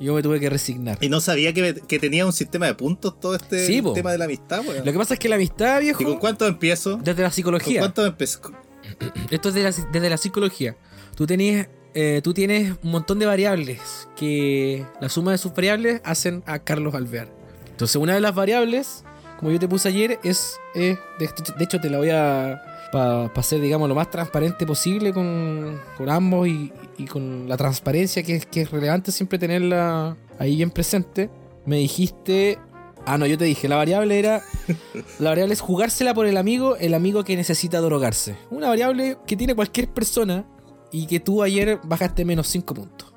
Yo 0.00 0.14
me 0.14 0.22
tuve 0.22 0.40
que 0.40 0.50
resignar. 0.50 0.98
Y 1.00 1.08
no 1.08 1.20
sabía 1.20 1.52
que, 1.52 1.74
que 1.86 1.98
tenía 2.00 2.26
un 2.26 2.32
sistema 2.32 2.66
de 2.66 2.74
puntos 2.74 3.20
todo 3.20 3.36
este 3.36 3.64
Sí, 3.66 3.80
tema 3.94 4.10
de 4.10 4.18
la 4.18 4.24
amistad, 4.24 4.60
weón. 4.66 4.84
Lo 4.84 4.90
que 4.92 4.98
pasa 4.98 5.14
es 5.14 5.20
que 5.20 5.28
la 5.28 5.36
amistad, 5.36 5.80
viejo, 5.80 6.02
¿Y 6.02 6.06
con 6.06 6.18
cuánto 6.18 6.44
empiezo? 6.48 6.96
desde 6.96 7.22
la 7.22 7.28
¿Con 7.28 7.34
psicología. 7.34 7.78
cuánto 7.80 8.04
empiezo? 8.04 8.40
Esto 9.30 9.50
es 9.50 9.54
de 9.54 9.62
la- 9.62 9.70
desde 9.92 10.10
la 10.10 10.16
psicología. 10.16 10.76
Tú 11.14 11.26
tenías 11.26 11.68
eh, 11.94 12.20
tú 12.24 12.32
tienes 12.34 12.74
un 12.82 12.90
montón 12.90 13.18
de 13.20 13.26
variables 13.26 14.08
que 14.16 14.84
la 15.00 15.08
suma 15.08 15.30
de 15.32 15.38
sus 15.38 15.52
variables 15.54 16.00
hacen 16.04 16.42
a 16.46 16.58
Carlos 16.60 16.94
Alvear. 16.94 17.28
Entonces, 17.70 17.94
una 17.96 18.14
de 18.14 18.20
las 18.22 18.34
variables, 18.34 19.04
como 19.42 19.50
yo 19.52 19.58
te 19.58 19.66
puse 19.66 19.88
ayer, 19.88 20.20
es. 20.22 20.56
es- 20.74 20.96
de, 21.18 21.28
de 21.58 21.64
hecho, 21.64 21.80
te 21.80 21.90
la 21.90 21.98
voy 21.98 22.10
a. 22.10 22.62
Para 22.92 23.42
ser, 23.42 23.60
digamos, 23.60 23.88
lo 23.88 23.94
más 23.96 24.08
transparente 24.10 24.64
posible 24.66 25.12
con, 25.12 25.80
con 25.96 26.08
ambos 26.10 26.46
y, 26.46 26.70
y 26.98 27.06
con 27.06 27.48
la 27.48 27.56
transparencia 27.56 28.22
que, 28.22 28.36
es- 28.36 28.46
que 28.46 28.60
es 28.62 28.70
relevante 28.70 29.10
siempre 29.10 29.38
tenerla 29.38 30.16
ahí 30.38 30.54
bien 30.56 30.70
presente. 30.70 31.28
Me 31.66 31.76
dijiste. 31.78 32.58
Ah, 33.04 33.18
no, 33.18 33.26
yo 33.26 33.36
te 33.36 33.44
dije, 33.46 33.66
la 33.66 33.76
variable 33.76 34.16
era. 34.18 34.42
La 35.18 35.30
variable 35.30 35.54
es 35.54 35.60
jugársela 35.60 36.14
por 36.14 36.26
el 36.26 36.36
amigo, 36.36 36.76
el 36.76 36.94
amigo 36.94 37.24
que 37.24 37.34
necesita 37.34 37.80
drogarse. 37.80 38.36
Una 38.50 38.68
variable 38.68 39.16
que 39.26 39.36
tiene 39.36 39.56
cualquier 39.56 39.88
persona 39.88 40.44
y 40.92 41.06
que 41.06 41.18
tú 41.18 41.42
ayer 41.42 41.80
bajaste 41.82 42.24
menos 42.24 42.46
5 42.46 42.74
puntos. 42.74 43.11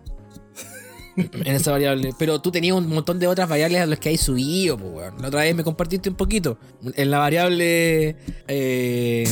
En 1.17 1.47
esa 1.55 1.71
variable. 1.71 2.11
Pero 2.19 2.41
tú 2.41 2.51
tenías 2.51 2.75
un 2.75 2.87
montón 2.87 3.19
de 3.19 3.27
otras 3.27 3.47
variables 3.49 3.81
a 3.81 3.85
las 3.85 3.99
que 3.99 4.09
hay 4.09 4.17
subido, 4.17 4.77
pues, 4.77 4.91
weón. 4.93 5.21
La 5.21 5.27
otra 5.29 5.41
vez 5.41 5.55
me 5.55 5.63
compartiste 5.63 6.09
un 6.09 6.15
poquito. 6.15 6.57
En 6.95 7.11
la 7.11 7.19
variable. 7.19 8.15
Eh, 8.47 9.23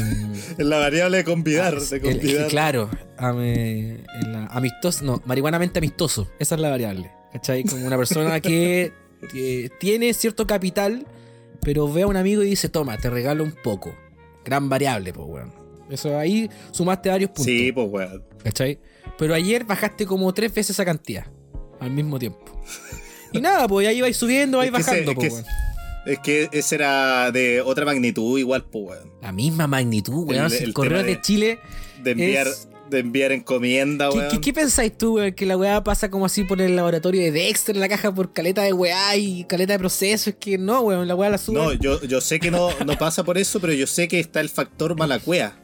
En 0.58 0.70
la 0.70 0.78
variable 0.78 1.18
de 1.18 1.24
convidar, 1.24 1.76
ah, 1.78 1.80
de 2.00 2.10
el- 2.10 2.48
claro, 2.48 2.90
ame- 3.18 4.04
en 4.22 4.32
la- 4.34 4.46
amistoso. 4.48 5.04
No, 5.04 5.22
marihuanamente 5.26 5.80
amistoso. 5.80 6.30
Esa 6.40 6.56
es 6.56 6.62
la 6.62 6.70
variable. 6.70 7.12
¿Cachai? 7.34 7.64
Como 7.64 7.86
una 7.86 7.98
persona 7.98 8.40
que, 8.42 8.94
que 9.32 9.70
tiene 9.80 10.14
cierto 10.14 10.46
capital, 10.48 11.06
pero 11.62 11.92
ve 11.92 12.04
a 12.04 12.08
un 12.08 12.18
amigo 12.18 12.44
y 12.44 12.50
dice: 12.50 12.70
Toma, 12.70 12.98
te 12.98 13.10
regalo 13.10 13.44
un 13.44 13.56
poco. 13.64 13.94
Gran 14.46 14.70
variable, 14.70 15.14
pues, 15.14 15.28
weón. 15.28 15.54
Eso 15.90 16.18
ahí 16.18 16.50
sumaste 16.72 17.10
varios 17.10 17.30
puntos. 17.32 17.46
Sí, 17.46 17.72
pues 17.72 17.88
weón. 17.90 18.24
¿Cachai? 18.44 18.80
Pero 19.18 19.34
ayer 19.36 19.64
bajaste 19.64 20.06
como 20.06 20.34
tres 20.34 20.54
veces 20.54 20.72
esa 20.72 20.86
cantidad. 20.86 21.26
Al 21.84 21.92
mismo 21.92 22.18
tiempo. 22.20 22.40
Y 23.32 23.42
nada, 23.42 23.68
pues 23.68 23.88
ahí 23.88 24.00
vais 24.02 24.16
subiendo, 24.16 24.58
vais 24.60 24.70
Es 24.70 24.76
que 24.76 24.82
ese- 24.82 24.92
bajando, 25.06 25.12
es 25.24 25.34
pues. 25.34 25.46
Es 26.06 26.20
que 26.20 26.50
ese 26.52 26.76
era 26.76 27.32
de 27.32 27.62
otra 27.62 27.86
magnitud, 27.86 28.38
igual, 28.38 28.66
pues 28.66 28.86
weón. 29.00 29.12
La 29.22 29.32
misma 29.32 29.68
magnitud, 29.68 30.26
weón. 30.30 30.46
El- 30.46 30.54
el, 30.54 30.64
el 30.64 30.74
correo 30.74 30.98
de, 31.00 31.16
de- 31.16 31.22
Chile. 31.22 31.60
De 32.04 32.12
enviar, 32.12 32.48
Es- 32.48 32.68
de 32.90 33.00
enviar 33.00 33.32
encomienda, 33.32 34.10
¿Qué, 34.10 34.18
weón. 34.18 34.30
qué, 34.32 34.42
qué 34.42 34.54
pensáis 34.54 34.98
tú, 34.98 35.16
weón? 35.16 35.32
Que 35.34 35.46
la 35.46 35.56
weá 35.58 35.84
pasa 35.84 36.10
como 36.12 36.26
así 36.26 36.44
por 36.44 36.62
el 36.62 36.76
laboratorio 36.76 37.22
de 37.22 37.32
Dexter 37.32 37.76
en 37.76 37.80
la 37.82 37.88
caja 37.90 38.14
por 38.14 38.34
caleta 38.34 38.62
de 38.64 38.74
weá 38.74 39.16
y 39.16 39.46
caleta 39.46 39.74
de 39.74 39.80
proceso. 39.80 40.30
Es 40.30 40.36
que 40.36 40.58
no, 40.58 40.82
weón. 40.82 41.08
La 41.08 41.16
weá 41.16 41.30
la 41.30 41.38
sube. 41.38 41.56
No, 41.56 41.74
yo, 41.74 42.02
yo 42.04 42.20
sé 42.22 42.40
que 42.40 42.52
no, 42.52 42.70
no 42.86 42.98
pasa 42.98 43.24
por 43.24 43.38
eso, 43.38 43.60
pero 43.62 43.74
yo 43.74 43.88
sé 43.88 44.08
que 44.08 44.20
está 44.20 44.42
el 44.42 44.50
factor 44.50 44.98
mala 44.98 45.20
cuea. 45.20 45.58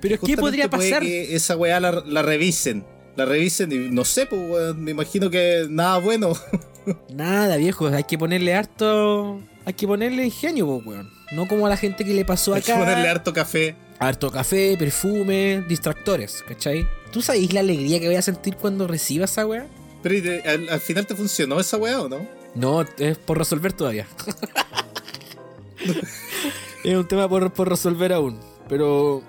Pero 0.00 0.20
¿qué 0.20 0.36
podría 0.36 0.68
pasar? 0.70 1.02
que 1.02 1.34
esa 1.34 1.56
weá 1.56 1.80
la, 1.80 2.04
la 2.06 2.22
revisen. 2.22 2.84
La 3.18 3.24
revisen 3.24 3.72
y 3.72 3.76
no 3.90 4.04
sé, 4.04 4.26
pues 4.26 4.40
weón, 4.48 4.84
me 4.84 4.92
imagino 4.92 5.28
que 5.28 5.66
nada 5.68 5.98
bueno. 5.98 6.34
Nada, 7.12 7.56
viejo. 7.56 7.88
Hay 7.88 8.04
que 8.04 8.16
ponerle 8.16 8.54
harto. 8.54 9.40
Hay 9.64 9.74
que 9.74 9.88
ponerle 9.88 10.24
ingenio, 10.24 10.66
pues, 10.68 10.86
weón. 10.86 11.10
No 11.32 11.48
como 11.48 11.66
a 11.66 11.68
la 11.68 11.76
gente 11.76 12.04
que 12.04 12.14
le 12.14 12.24
pasó 12.24 12.54
Hay 12.54 12.62
que 12.62 12.70
acá. 12.72 12.80
ponerle 12.80 13.08
harto 13.08 13.32
café. 13.32 13.74
Harto 13.98 14.30
café, 14.30 14.76
perfume, 14.78 15.64
distractores, 15.68 16.44
¿cachai? 16.46 16.86
¿Tú 17.10 17.20
sabéis 17.20 17.52
la 17.52 17.60
alegría 17.60 17.98
que 17.98 18.06
voy 18.06 18.14
a 18.14 18.22
sentir 18.22 18.54
cuando 18.54 18.86
reciba 18.86 19.24
esa 19.24 19.44
weá? 19.44 19.66
Pero 20.02 20.14
¿y 20.14 20.20
de- 20.20 20.40
al, 20.42 20.68
al 20.68 20.80
final 20.80 21.04
te 21.04 21.16
funcionó 21.16 21.58
esa 21.58 21.76
weá 21.76 22.00
o 22.00 22.08
no? 22.08 22.24
No, 22.54 22.82
es 22.98 23.18
por 23.18 23.36
resolver 23.36 23.72
todavía. 23.72 24.06
es 26.84 26.96
un 26.96 27.08
tema 27.08 27.28
por, 27.28 27.52
por 27.52 27.68
resolver 27.68 28.12
aún. 28.12 28.38
Pero 28.68 29.24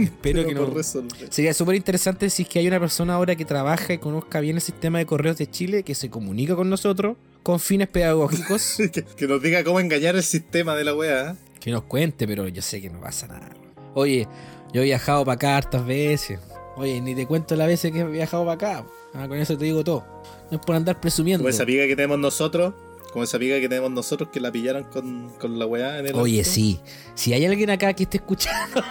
espero 0.04 0.46
que 0.46 0.54
Pero 0.54 0.72
no. 0.74 1.12
Sería 1.30 1.54
súper 1.54 1.76
interesante 1.76 2.30
si 2.30 2.42
es 2.42 2.48
que 2.48 2.58
hay 2.58 2.68
una 2.68 2.80
persona 2.80 3.14
ahora 3.14 3.36
que 3.36 3.44
trabaja 3.44 3.92
y 3.92 3.98
conozca 3.98 4.40
bien 4.40 4.56
el 4.56 4.62
sistema 4.62 4.98
de 4.98 5.06
correos 5.06 5.38
de 5.38 5.50
Chile, 5.50 5.82
que 5.82 5.94
se 5.94 6.10
comunica 6.10 6.56
con 6.56 6.70
nosotros 6.70 7.16
con 7.42 7.58
fines 7.58 7.88
pedagógicos, 7.88 8.76
que, 8.92 9.02
que 9.02 9.26
nos 9.26 9.42
diga 9.42 9.64
cómo 9.64 9.80
engañar 9.80 10.14
el 10.14 10.22
sistema 10.22 10.76
de 10.76 10.84
la 10.84 10.94
weá. 10.94 11.30
¿eh? 11.30 11.50
que 11.60 11.70
nos 11.70 11.82
cuente, 11.84 12.26
pero 12.26 12.48
yo 12.48 12.62
sé 12.62 12.80
que 12.80 12.90
no 12.90 13.00
pasa 13.00 13.28
nada. 13.28 13.48
Oye, 13.94 14.26
yo 14.72 14.80
he 14.80 14.84
viajado 14.86 15.24
para 15.24 15.34
acá 15.34 15.56
hartas 15.56 15.86
veces. 15.86 16.40
Oye, 16.76 17.00
ni 17.00 17.14
te 17.14 17.26
cuento 17.26 17.54
las 17.54 17.68
veces 17.68 17.92
que 17.92 18.00
he 18.00 18.04
viajado 18.04 18.44
para 18.44 18.54
acá. 18.54 18.86
Ah, 19.14 19.28
con 19.28 19.38
eso 19.38 19.56
te 19.56 19.66
digo 19.66 19.84
todo. 19.84 20.04
No 20.50 20.58
es 20.58 20.64
por 20.64 20.74
andar 20.74 21.00
presumiendo. 21.00 21.42
Como 21.42 21.50
esa 21.50 21.62
amiga 21.62 21.86
que 21.86 21.94
tenemos 21.94 22.18
nosotros. 22.18 22.74
Como 23.12 23.24
esa 23.24 23.36
amiga 23.38 23.58
que 23.58 23.68
tenemos 23.68 23.90
nosotros 23.90 24.28
que 24.32 24.38
la 24.40 24.52
pillaron 24.52 24.84
con, 24.84 25.30
con 25.40 25.58
la 25.58 25.66
weá 25.66 25.98
en 25.98 26.06
el 26.06 26.14
Oye, 26.14 26.38
auto. 26.38 26.50
sí. 26.50 26.78
Si 27.14 27.32
hay 27.32 27.44
alguien 27.44 27.68
acá 27.70 27.92
que 27.92 28.04
esté 28.04 28.18
escuchando 28.18 28.82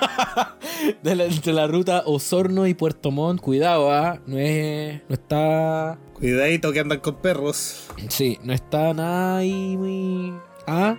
de, 1.03 1.15
la, 1.15 1.25
de 1.25 1.53
la 1.53 1.67
ruta 1.67 2.03
Osorno 2.05 2.67
y 2.67 2.73
Puerto 2.73 3.11
Montt, 3.11 3.39
cuidado, 3.41 3.91
¿ah? 3.91 4.19
No 4.25 4.37
es. 4.37 5.01
No 5.07 5.13
está. 5.13 5.97
Cuidadito 6.13 6.71
que 6.73 6.79
andan 6.81 6.99
con 6.99 7.15
perros. 7.15 7.87
Sí, 8.09 8.37
no 8.43 8.51
está 8.53 8.93
nada 8.93 9.37
ahí 9.37 9.77
muy. 9.77 10.33
Ah. 10.67 10.97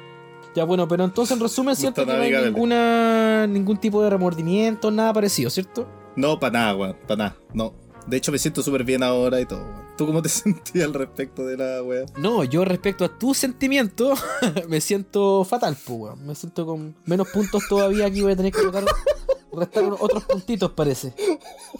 Ya 0.56 0.64
bueno, 0.64 0.88
pero 0.88 1.04
entonces 1.04 1.36
en 1.36 1.42
resumen, 1.42 1.76
siento 1.76 2.00
está 2.00 2.12
que 2.14 2.18
no 2.30 2.38
hay 2.38 2.44
ninguna, 2.46 3.46
ningún 3.46 3.76
tipo 3.76 4.02
de 4.02 4.10
remordimiento, 4.10 4.90
nada 4.90 5.12
parecido, 5.12 5.48
¿cierto? 5.50 5.86
No, 6.16 6.40
para 6.40 6.52
nada, 6.52 6.74
weón. 6.74 6.96
Para 7.06 7.16
nada. 7.16 7.36
No. 7.54 7.72
De 8.06 8.16
hecho, 8.16 8.32
me 8.32 8.38
siento 8.38 8.62
súper 8.62 8.82
bien 8.82 9.02
ahora 9.02 9.40
y 9.40 9.46
todo. 9.46 9.60
weón. 9.60 9.89
¿Tú 10.00 10.06
cómo 10.06 10.22
te 10.22 10.28
sentías 10.30 10.86
al 10.86 10.94
respecto 10.94 11.44
de 11.44 11.58
la 11.58 11.82
weá? 11.82 12.06
No, 12.16 12.42
yo 12.42 12.64
respecto 12.64 13.04
a 13.04 13.18
tu 13.18 13.34
sentimiento, 13.34 14.14
me 14.68 14.80
siento 14.80 15.44
fatal, 15.44 15.76
pues, 15.84 15.98
weón. 16.00 16.26
Me 16.26 16.34
siento 16.34 16.64
con 16.64 16.96
menos 17.04 17.28
puntos 17.28 17.64
todavía. 17.68 18.06
Aquí 18.06 18.22
voy 18.22 18.32
a 18.32 18.36
tener 18.36 18.50
que 18.50 18.62
tocar, 18.62 18.86
restar 19.52 19.84
otros 20.00 20.24
puntitos, 20.24 20.70
parece. 20.70 21.12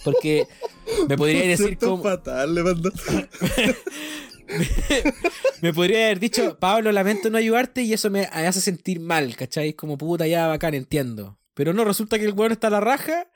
Porque 0.05 0.47
me 1.09 1.17
podría 1.17 1.49
decir 1.49 1.79
como. 1.79 2.03
fatal, 2.03 2.55
le 2.55 2.63
mando. 2.63 2.93
Me 5.63 5.73
podría 5.73 6.05
haber 6.05 6.21
dicho, 6.21 6.59
Pablo, 6.59 6.93
lamento 6.93 7.31
no 7.31 7.39
ayudarte 7.39 7.81
y 7.81 7.95
eso 7.95 8.11
me 8.11 8.25
hace 8.25 8.61
sentir 8.61 9.01
mal, 9.01 9.35
¿cachai? 9.35 9.73
Como 9.73 9.97
puta, 9.97 10.27
ya 10.27 10.47
bacán, 10.47 10.75
entiendo. 10.75 11.39
Pero 11.55 11.73
no, 11.73 11.85
resulta 11.85 12.19
que 12.19 12.25
el 12.25 12.33
weón 12.33 12.53
está 12.53 12.69
a 12.69 12.71
la 12.71 12.81
raja. 12.81 13.27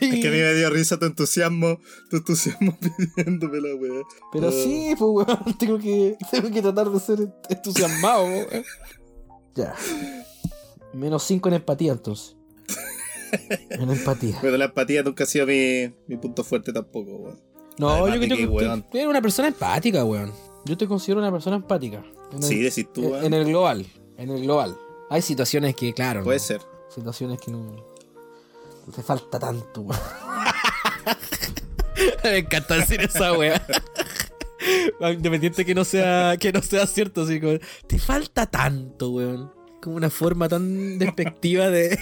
y- 0.00 0.06
Es 0.16 0.20
que 0.20 0.28
a 0.28 0.30
mí 0.30 0.36
me 0.38 0.54
dio 0.54 0.70
risa 0.70 0.98
tu 0.98 1.06
entusiasmo, 1.06 1.78
tu 2.10 2.16
entusiasmo 2.16 2.76
pidiéndome 3.16 3.60
la 3.60 3.74
weá. 3.76 4.02
Pero 4.32 4.48
Ah. 4.48 4.52
sí, 4.52 4.94
pues 4.98 5.10
weón, 5.28 5.58
tengo 5.58 5.78
que, 5.78 6.16
tengo 6.30 6.50
que 6.50 6.62
tratar 6.62 6.90
de 6.90 7.00
ser 7.00 7.18
entusiasmado, 7.48 8.24
weón. 8.24 8.64
Ya. 9.54 9.74
Menos 10.92 11.22
5 11.24 11.48
en 11.48 11.54
empatía 11.54 11.92
entonces. 11.92 12.36
En 13.70 13.90
empatía. 13.90 14.36
Pero 14.42 14.56
la 14.58 14.66
empatía 14.66 15.02
nunca 15.02 15.24
ha 15.24 15.26
sido 15.26 15.46
mi, 15.46 15.94
mi 16.06 16.16
punto 16.18 16.44
fuerte 16.44 16.72
tampoco, 16.72 17.12
weón. 17.16 17.40
No, 17.78 17.88
Además 17.88 18.14
yo 18.14 18.20
creo 18.26 18.36
que, 18.36 18.42
que 18.42 18.48
weón. 18.48 18.82
tú 18.82 18.98
eres 18.98 19.08
una 19.08 19.22
persona 19.22 19.48
empática, 19.48 20.04
weón. 20.04 20.32
Yo 20.66 20.76
te 20.76 20.86
considero 20.86 21.20
una 21.20 21.32
persona 21.32 21.56
empática. 21.56 22.04
En 22.32 22.38
el, 22.38 22.42
Sí, 22.42 22.58
decís 22.60 22.86
tú, 22.92 23.04
en, 23.04 23.10
weón. 23.12 23.24
en 23.24 23.34
el 23.34 23.44
global. 23.46 23.86
En 24.18 24.30
el 24.30 24.42
global. 24.42 24.76
Hay 25.08 25.22
situaciones 25.22 25.74
que, 25.74 25.92
claro. 25.94 26.22
Puede 26.24 26.38
no, 26.38 26.44
ser. 26.44 26.60
Situaciones 26.94 27.40
que 27.40 27.50
no. 27.50 27.58
no 28.86 28.92
te 28.94 29.02
falta 29.02 29.38
tanto, 29.38 29.82
weón. 29.82 30.00
Me 32.24 32.38
encanta 32.38 32.76
decir 32.76 33.00
esa 33.00 33.32
weá. 33.32 33.64
Independiente 35.00 35.64
que 35.64 35.74
no 35.74 35.84
sea, 35.84 36.36
que 36.38 36.52
no 36.52 36.62
sea 36.62 36.86
cierto, 36.86 37.22
así 37.22 37.40
como, 37.40 37.58
te 37.86 37.98
falta 37.98 38.46
tanto, 38.46 39.10
weón. 39.10 39.52
Como 39.80 39.96
una 39.96 40.10
forma 40.10 40.48
tan 40.48 40.98
despectiva 40.98 41.68
de, 41.68 41.98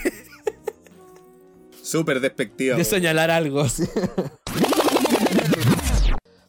Súper 1.82 2.20
despectiva. 2.20 2.76
de 2.76 2.82
weón. 2.82 2.90
señalar 2.90 3.30
algo 3.30 3.60
así. 3.60 3.84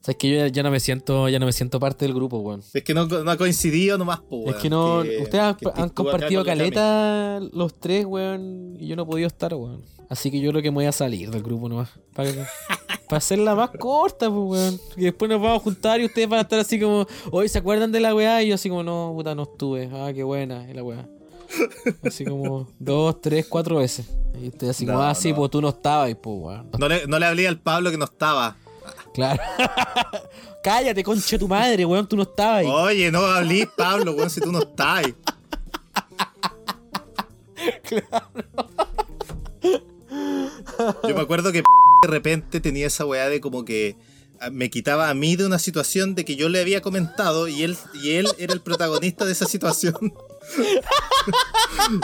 O 0.01 0.03
sea, 0.03 0.13
es 0.13 0.17
que 0.17 0.29
yo 0.29 0.35
ya, 0.35 0.47
ya 0.47 0.63
no 0.63 0.71
me 0.71 0.79
siento, 0.79 1.29
ya 1.29 1.37
no 1.37 1.45
me 1.45 1.53
siento 1.53 1.79
parte 1.79 2.05
del 2.05 2.15
grupo, 2.15 2.39
weón. 2.39 2.63
Es 2.73 2.83
que 2.83 2.91
no, 2.91 3.05
no 3.05 3.29
ha 3.29 3.37
coincidido 3.37 3.99
nomás, 3.99 4.19
po, 4.19 4.37
weón. 4.37 4.55
Es 4.55 4.55
que 4.55 4.67
no, 4.67 5.01
ustedes 5.01 5.43
han, 5.43 5.55
que 5.55 5.93
compartido 5.93 6.43
caleta 6.43 7.39
los 7.53 7.79
tres, 7.79 8.05
weón, 8.05 8.77
y 8.79 8.87
yo 8.87 8.95
no 8.95 9.03
he 9.03 9.05
podido 9.05 9.27
estar, 9.27 9.53
weón. 9.53 9.83
Así 10.09 10.31
que 10.31 10.41
yo 10.41 10.49
creo 10.49 10.63
que 10.63 10.71
me 10.71 10.75
voy 10.75 10.85
a 10.85 10.91
salir 10.91 11.29
del 11.29 11.43
grupo 11.43 11.69
nomás. 11.69 11.91
Para, 12.15 12.31
para 13.07 13.17
hacerla 13.17 13.53
más 13.53 13.69
corta, 13.77 14.27
pues, 14.27 14.41
weón. 14.49 14.79
Y 14.97 15.03
después 15.03 15.29
nos 15.29 15.39
vamos 15.39 15.61
a 15.61 15.63
juntar 15.63 16.01
y 16.01 16.05
ustedes 16.05 16.27
van 16.27 16.39
a 16.39 16.41
estar 16.41 16.57
así 16.57 16.79
como, 16.79 17.05
hoy 17.29 17.47
se 17.47 17.59
acuerdan 17.59 17.91
de 17.91 17.99
la 17.99 18.15
weá, 18.15 18.41
y 18.41 18.47
yo 18.47 18.55
así 18.55 18.69
como, 18.69 18.81
no, 18.81 19.13
puta, 19.15 19.35
no 19.35 19.43
estuve. 19.43 19.87
Ah, 19.93 20.11
qué 20.15 20.23
buena, 20.23 20.67
y 20.67 20.73
la 20.73 20.81
weá. 20.81 21.07
Así 22.03 22.25
como 22.25 22.67
dos, 22.79 23.21
tres, 23.21 23.45
cuatro 23.47 23.75
veces. 23.77 24.09
Y 24.41 24.47
ustedes 24.47 24.71
así 24.71 24.85
como, 24.87 24.97
No, 24.97 25.03
ah, 25.03 25.13
sí, 25.13 25.29
no. 25.29 25.35
pues 25.35 25.51
tú 25.51 25.61
no 25.61 25.69
estabas, 25.69 26.09
y 26.09 26.15
pues, 26.15 26.37
weón. 26.39 26.69
No 26.79 26.87
le, 26.89 27.05
no 27.05 27.19
le 27.19 27.25
hablé 27.27 27.47
al 27.47 27.59
Pablo 27.59 27.91
que 27.91 27.97
no 27.97 28.05
estaba. 28.05 28.57
Claro. 29.13 29.41
Cállate, 30.63 31.03
concha 31.03 31.37
tu 31.37 31.47
madre, 31.47 31.85
weón, 31.85 32.07
tú 32.07 32.15
no 32.15 32.23
estabas 32.23 32.59
ahí. 32.59 32.67
Oye, 32.67 33.11
no 33.11 33.25
hablé, 33.25 33.67
Pablo, 33.75 34.13
weón, 34.13 34.29
si 34.29 34.39
tú 34.39 34.51
no 34.51 34.59
estás. 34.59 35.05
Yo 41.07 41.15
me 41.15 41.21
acuerdo 41.21 41.51
que 41.51 41.63
de 42.01 42.07
repente 42.07 42.59
tenía 42.59 42.87
esa 42.87 43.05
weá 43.05 43.29
de 43.29 43.41
como 43.41 43.65
que 43.65 43.95
ah, 44.39 44.49
me 44.49 44.69
quitaba 44.69 45.09
a 45.09 45.13
mí 45.13 45.35
de 45.35 45.45
una 45.45 45.59
situación 45.59 46.15
de 46.15 46.25
que 46.25 46.35
yo 46.35 46.49
le 46.49 46.59
había 46.59 46.81
comentado 46.81 47.47
y 47.47 47.63
él, 47.63 47.77
y 47.93 48.13
él 48.13 48.27
era 48.39 48.53
el 48.53 48.61
protagonista 48.61 49.25
de 49.25 49.33
esa 49.33 49.45
situación. 49.45 49.95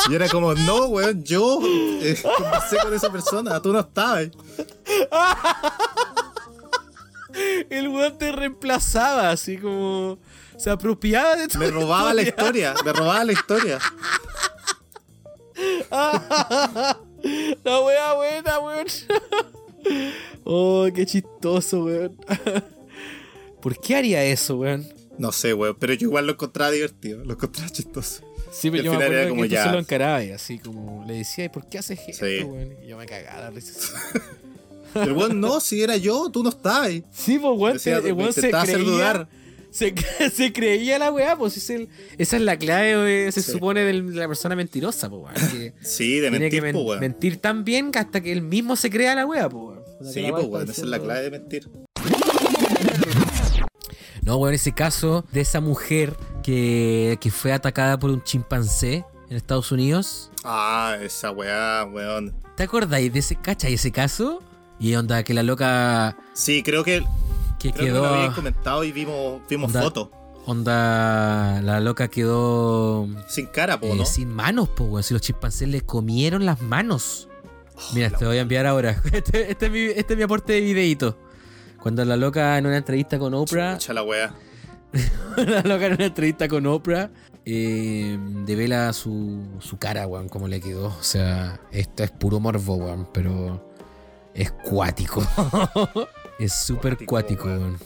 y 0.10 0.14
era 0.14 0.30
como, 0.30 0.54
no, 0.54 0.86
weón, 0.88 1.24
yo 1.24 1.60
eh, 1.64 2.22
conversé 2.38 2.78
con 2.82 2.94
esa 2.94 3.12
persona, 3.12 3.62
tú 3.62 3.74
no 3.74 3.80
estabas. 3.80 4.30
El 7.70 7.88
weón 7.90 8.18
te 8.18 8.32
reemplazaba, 8.32 9.32
así 9.32 9.58
como. 9.58 10.20
Se 10.58 10.70
apropiaba 10.72 11.36
de 11.36 11.48
tu 11.48 11.60
Me 11.60 11.70
robaba 11.70 12.14
la 12.14 12.24
historia, 12.24 12.74
me 12.84 12.92
robaba 12.94 13.24
la 13.24 13.34
historia. 13.34 13.80
La 17.64 17.82
wea 17.82 18.14
buena, 18.14 18.60
weón. 18.60 18.88
Oh, 20.50 20.88
qué 20.94 21.06
chistoso, 21.06 21.84
weón. 21.86 22.18
¿Por 23.62 23.80
qué 23.80 23.96
haría 23.96 24.24
eso, 24.24 24.58
weón? 24.58 24.88
No 25.18 25.32
sé, 25.32 25.54
weón, 25.54 25.76
pero 25.80 25.94
yo 25.94 26.08
igual 26.08 26.26
lo 26.26 26.34
encontraba 26.34 26.72
divertido, 26.72 27.24
lo 27.26 27.34
encontraba 27.34 27.70
chistoso. 27.70 28.24
Sí, 28.52 28.70
pero 28.72 28.84
yo 28.84 28.94
me 28.94 29.04
acuerdo 29.04 29.30
como 29.30 29.42
que 29.44 29.48
tú 29.50 29.54
ya. 29.56 29.64
se 29.66 29.72
lo 29.72 29.80
encaraba 29.80 30.24
y 30.24 30.32
así 30.32 30.60
como 30.60 31.04
le 31.06 31.16
decía, 31.16 31.46
¿y 31.46 31.50
por 31.50 31.68
qué 31.68 31.80
haces 31.80 32.00
esto, 32.08 32.26
Sí. 32.26 32.44
weón? 32.44 32.76
Y 32.84 32.88
yo 32.88 32.98
me 32.98 33.06
cagaba 33.06 33.42
la 33.42 33.50
risa. 33.50 33.74
El 34.96 35.12
weón, 35.14 35.40
no, 35.40 35.60
si 35.60 35.82
era 35.82 35.98
yo, 35.98 36.30
tú 36.32 36.44
no 36.44 36.50
estabas. 36.50 36.90
Sí, 37.12 37.38
pues, 37.40 37.58
weón, 37.58 37.74
Decía, 37.74 37.98
el 37.98 38.04
me 38.04 38.12
weón 38.14 38.34
se 38.34 38.48
hacer 38.54 38.76
creía... 38.76 38.90
dudar. 38.92 39.30
Se, 39.70 39.94
se 40.34 40.54
creía 40.54 40.98
la 40.98 41.12
weá, 41.12 41.36
pues 41.38 41.58
es 41.58 41.70
el- 41.70 41.90
esa 42.18 42.38
es 42.38 42.42
la 42.42 42.58
clave, 42.58 43.32
se 43.32 43.42
Sí. 43.42 43.52
supone 43.52 43.82
de 43.82 43.94
la 43.94 44.28
persona 44.28 44.56
mentirosa, 44.56 45.10
pues, 45.10 45.22
weón. 45.24 45.74
Sí, 45.82 46.20
de 46.20 46.30
tiene 46.30 46.50
que 46.50 46.62
mentir, 46.62 46.62
men- 46.64 46.74
po, 46.74 46.82
weón. 46.84 47.00
mentir 47.02 47.38
tan 47.38 47.64
bien 47.64 47.92
que 47.92 48.00
hasta 48.00 48.22
que 48.22 48.32
él 48.32 48.42
mismo 48.42 48.76
se 48.76 48.90
crea 48.90 49.14
la 49.16 49.26
weá, 49.26 49.48
pues, 49.50 49.64
weón. 49.64 49.80
O 50.00 50.04
sea, 50.04 50.14
que 50.14 50.28
Sí, 50.28 50.32
pues, 50.32 50.46
weón, 50.46 50.70
esa 50.70 50.82
es 50.82 50.88
la 50.88 51.00
clave 51.00 51.22
de 51.24 51.32
mentir. 51.32 51.70
No, 54.24 54.38
weón, 54.38 54.54
ese 54.54 54.74
caso 54.74 55.26
de 55.32 55.42
esa 55.42 55.62
mujer 55.62 56.14
que, 56.44 57.18
que 57.22 57.32
fue 57.32 57.54
atacada 57.54 57.98
por 57.98 58.10
un 58.10 58.24
chimpancé 58.24 59.06
en 59.30 59.38
Estados 59.38 59.72
Unidos. 59.72 60.32
Ah, 60.44 60.98
esa 61.02 61.32
weá, 61.32 61.86
weón. 61.92 62.34
¿Te 62.56 62.64
acordáis 62.64 63.12
de 63.14 63.20
ese, 63.20 63.36
cachai, 63.36 63.74
ese 63.76 63.92
caso? 63.92 64.42
Y 64.80 64.96
onda, 64.96 65.24
que 65.24 65.34
la 65.34 65.44
loca 65.44 66.18
Sí, 66.34 66.64
creo 66.64 66.84
que, 66.84 67.04
que 67.60 67.72
creo 67.72 67.74
que 67.74 67.86
quedó... 67.86 68.02
lo 68.02 68.08
habían 68.08 68.34
comentado 68.34 68.84
y 68.84 68.92
vimos, 68.92 69.42
vimos 69.50 69.72
fotos. 69.72 70.10
Onda, 70.46 71.62
la 71.62 71.82
loca 71.82 72.08
quedó 72.08 73.06
Sin 73.28 73.48
cara, 73.48 73.80
po, 73.82 73.88
eh, 73.88 73.96
¿no? 73.96 74.06
sin 74.06 74.30
manos, 74.30 74.70
po, 74.70 74.86
weón. 74.86 75.04
Si 75.04 75.14
los 75.14 75.22
chimpancés 75.22 75.68
le 75.68 75.82
comieron 75.82 76.46
las 76.46 76.62
manos. 76.62 77.28
Mira, 77.94 78.10
la 78.10 78.18
te 78.18 78.26
voy 78.26 78.38
a 78.38 78.42
enviar 78.42 78.66
ahora. 78.66 79.02
Este, 79.12 79.52
este 79.52 79.66
es 79.66 79.72
mi, 79.72 79.80
este 79.80 80.14
es 80.14 80.18
mi 80.18 80.24
aporte 80.24 80.54
de 80.54 80.62
videito. 80.62 81.18
Cuando 81.82 82.06
la 82.06 82.16
loca 82.16 82.58
en 82.58 82.66
una 82.66 82.78
entrevista 82.78 83.20
con 83.20 83.34
Oprah, 83.34 83.78
Chucha 83.78 83.94
la 83.94 84.04
weá. 84.04 84.34
la 85.38 85.62
loca 85.64 85.88
en 85.88 85.94
una 85.94 86.06
entrevista 86.06 86.48
con 86.48 86.66
Oprah, 86.66 87.10
eh, 87.46 88.18
devela 88.46 88.94
su, 88.94 89.44
su 89.60 89.78
cara, 89.78 90.08
weón, 90.08 90.30
cómo 90.30 90.48
le 90.48 90.62
quedó. 90.62 90.88
O 90.88 91.04
sea, 91.04 91.60
esto 91.72 92.04
es 92.04 92.12
puro 92.12 92.40
morbo, 92.40 92.76
weón, 92.76 93.10
pero 93.14 93.67
es 94.38 94.52
cuático. 94.52 95.26
es 96.40 96.54
súper 96.54 96.94
Cuático, 97.06 97.10
cuático, 97.10 97.46
weón. 97.46 97.78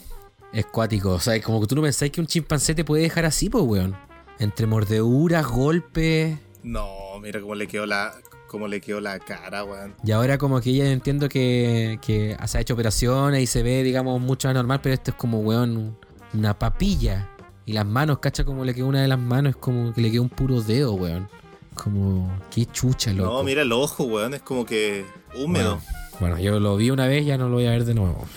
Es 0.52 0.66
cuático. 0.66 1.12
O 1.12 1.20
sea, 1.20 1.36
es 1.36 1.44
como 1.44 1.62
que 1.62 1.68
tú 1.68 1.76
no 1.76 1.82
pensáis 1.82 2.12
que 2.12 2.20
un 2.20 2.28
chimpancé 2.28 2.76
te 2.76 2.84
puede 2.84 3.04
dejar 3.04 3.26
así, 3.26 3.50
pues, 3.50 3.64
weón. 3.64 3.96
Entre 4.38 4.68
mordeduras, 4.68 5.48
golpes. 5.48 6.38
No, 6.62 7.20
mira 7.22 7.40
cómo 7.40 7.56
le 7.56 7.68
quedó 7.68 7.86
la, 7.86 8.14
cómo 8.48 8.68
le 8.68 8.82
quedó 8.82 9.00
la 9.00 9.18
cara, 9.20 9.64
weón. 9.64 9.96
Y 10.04 10.12
ahora 10.12 10.38
como 10.38 10.60
que 10.60 10.72
ella 10.72 10.92
entiendo 10.92 11.30
que, 11.30 12.00
que 12.02 12.38
se 12.46 12.58
ha 12.58 12.62
hecho 12.62 12.74
operaciones 12.74 13.42
y 13.42 13.48
se 13.48 13.64
ve, 13.64 13.82
digamos, 13.84 14.20
mucho 14.20 14.50
más 14.50 14.56
normal, 14.56 14.82
pero 14.84 14.94
esto 14.94 15.12
es 15.12 15.18
como, 15.18 15.40
weón, 15.40 15.98
una 16.34 16.60
papilla. 16.60 17.30
Y 17.66 17.74
las 17.74 17.86
manos, 17.86 18.20
cacha 18.20 18.44
como 18.44 18.66
le 18.66 18.74
quedó 18.74 18.88
una 18.88 19.02
de 19.02 19.08
las 19.08 19.20
manos, 19.20 19.52
es 19.52 19.56
como 19.56 19.94
que 19.94 20.02
le 20.02 20.12
quedó 20.12 20.24
un 20.24 20.30
puro 20.30 20.62
dedo, 20.62 20.94
weón. 20.96 21.30
Como, 21.76 22.32
qué 22.54 22.66
chucha, 22.66 23.14
loco. 23.14 23.32
No, 23.32 23.44
mira 23.44 23.62
el 23.62 23.72
ojo, 23.72 24.04
weón, 24.04 24.34
es 24.34 24.42
como 24.42 24.66
que 24.66 25.06
húmedo. 25.36 25.80
Bueno, 26.20 26.38
yo 26.38 26.60
lo 26.60 26.76
vi 26.78 26.92
una 26.92 27.08
vez, 27.08 27.26
ya 27.26 27.38
no 27.38 27.48
lo 27.50 27.56
voy 27.56 27.66
a 27.66 27.72
ver 27.72 27.86
de 27.86 27.96
nuevo. 27.96 28.28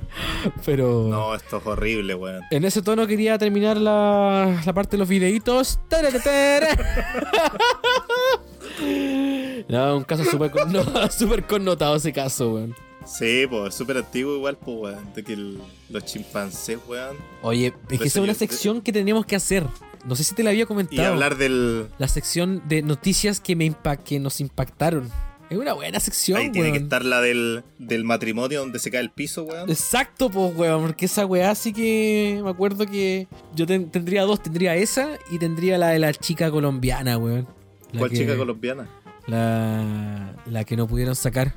pero... 0.64 1.08
No, 1.08 1.34
esto 1.34 1.56
es 1.56 1.66
horrible, 1.66 2.14
weón. 2.14 2.42
En 2.50 2.64
ese 2.64 2.80
tono 2.82 3.06
quería 3.06 3.38
terminar 3.38 3.76
la, 3.76 4.62
la 4.64 4.72
parte 4.72 4.92
de 4.92 4.98
los 4.98 5.08
videitos. 5.08 5.80
No, 9.68 9.96
un 9.96 10.04
caso 10.04 10.24
súper 10.24 10.50
con- 10.50 10.72
no, 10.72 10.84
connotado 11.48 11.96
ese 11.96 12.12
caso, 12.12 12.52
weón. 12.54 12.74
Sí, 13.06 13.46
pues, 13.48 13.70
es 13.70 13.74
súper 13.74 13.96
antiguo 13.98 14.34
igual, 14.36 14.56
pues, 14.56 14.76
weón. 14.76 15.14
De 15.14 15.22
que 15.22 15.32
el- 15.32 15.58
los 15.90 16.04
chimpancés, 16.04 16.78
weón. 16.86 17.16
Oye, 17.42 17.74
es 17.90 17.98
que 17.98 18.06
esa 18.06 18.18
es 18.20 18.24
una 18.24 18.34
sección 18.34 18.80
que 18.82 18.92
tenemos 18.92 19.24
que 19.26 19.36
hacer. 19.36 19.64
No 20.06 20.16
sé 20.16 20.24
si 20.24 20.34
te 20.34 20.42
la 20.42 20.50
había 20.50 20.66
comentado. 20.66 21.02
Y 21.02 21.04
hablar 21.04 21.36
del... 21.36 21.86
La 21.98 22.08
sección 22.08 22.62
de 22.68 22.82
noticias 22.82 23.40
que, 23.40 23.56
me 23.56 23.64
impa- 23.66 23.96
que 23.96 24.20
nos 24.20 24.40
impactaron. 24.40 25.10
Es 25.50 25.58
una 25.58 25.72
buena 25.74 26.00
sección, 26.00 26.38
Ahí 26.38 26.50
tiene 26.50 26.68
que 26.68 26.72
weón. 26.78 26.84
estar 26.84 27.04
la 27.04 27.20
del, 27.20 27.62
del 27.78 28.02
matrimonio 28.04 28.60
donde 28.60 28.78
se 28.78 28.90
cae 28.90 29.00
el 29.02 29.10
piso, 29.10 29.44
weón. 29.44 29.68
Exacto, 29.70 30.30
pues, 30.30 30.54
weón, 30.56 30.82
porque 30.82 31.04
esa 31.04 31.26
weá 31.26 31.54
sí 31.54 31.72
que 31.72 32.40
me 32.42 32.50
acuerdo 32.50 32.86
que 32.86 33.28
yo 33.54 33.66
ten- 33.66 33.90
tendría 33.90 34.22
dos, 34.22 34.42
tendría 34.42 34.74
esa 34.74 35.10
y 35.30 35.38
tendría 35.38 35.76
la 35.78 35.88
de 35.88 35.98
la 35.98 36.12
chica 36.14 36.50
colombiana, 36.50 37.18
weón. 37.18 37.46
La 37.92 37.98
¿Cuál 38.00 38.10
que- 38.10 38.16
chica 38.18 38.36
colombiana? 38.36 38.88
La, 39.26 40.34
la 40.46 40.64
que 40.64 40.76
no 40.76 40.86
pudieron 40.86 41.14
sacar 41.14 41.54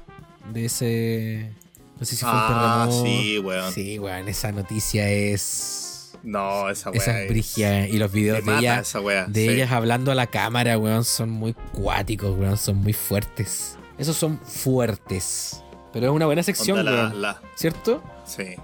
de 0.53 0.65
ese... 0.65 1.51
No 1.99 2.05
sé 2.05 2.15
si 2.15 2.21
fue 2.23 2.29
Ah, 2.33 2.85
un 2.87 2.89
terremoto. 2.93 3.05
sí, 3.05 3.39
weón. 3.39 3.73
Sí, 3.73 3.99
weón, 3.99 4.27
esa 4.27 4.51
noticia 4.51 5.09
es... 5.09 5.86
No, 6.27 6.69
esa 6.69 6.89
weá. 6.91 7.01
Esa 7.01 7.21
es 7.21 7.29
brigia. 7.29 7.87
Y 7.87 7.97
los 7.97 8.11
videos 8.11 8.43
de 8.43 8.57
ella... 8.57 8.83
De 9.27 9.41
sí. 9.45 9.49
ellas 9.49 9.71
hablando 9.71 10.11
a 10.11 10.15
la 10.15 10.27
cámara, 10.27 10.77
weón, 10.77 11.05
son 11.05 11.29
muy 11.29 11.53
cuáticos, 11.71 12.37
weón, 12.37 12.57
son 12.57 12.77
muy 12.77 12.91
fuertes. 12.93 13.77
Esos 13.97 14.17
son 14.17 14.37
fuertes. 14.39 15.63
Pero 15.93 16.07
es 16.07 16.11
una 16.11 16.25
buena 16.25 16.43
sección, 16.43 16.79
Onda 16.79 16.91
la- 16.91 16.97
weón. 17.09 17.21
la- 17.21 17.41
¿Cierto? 17.55 18.03
Sí. 18.25 18.55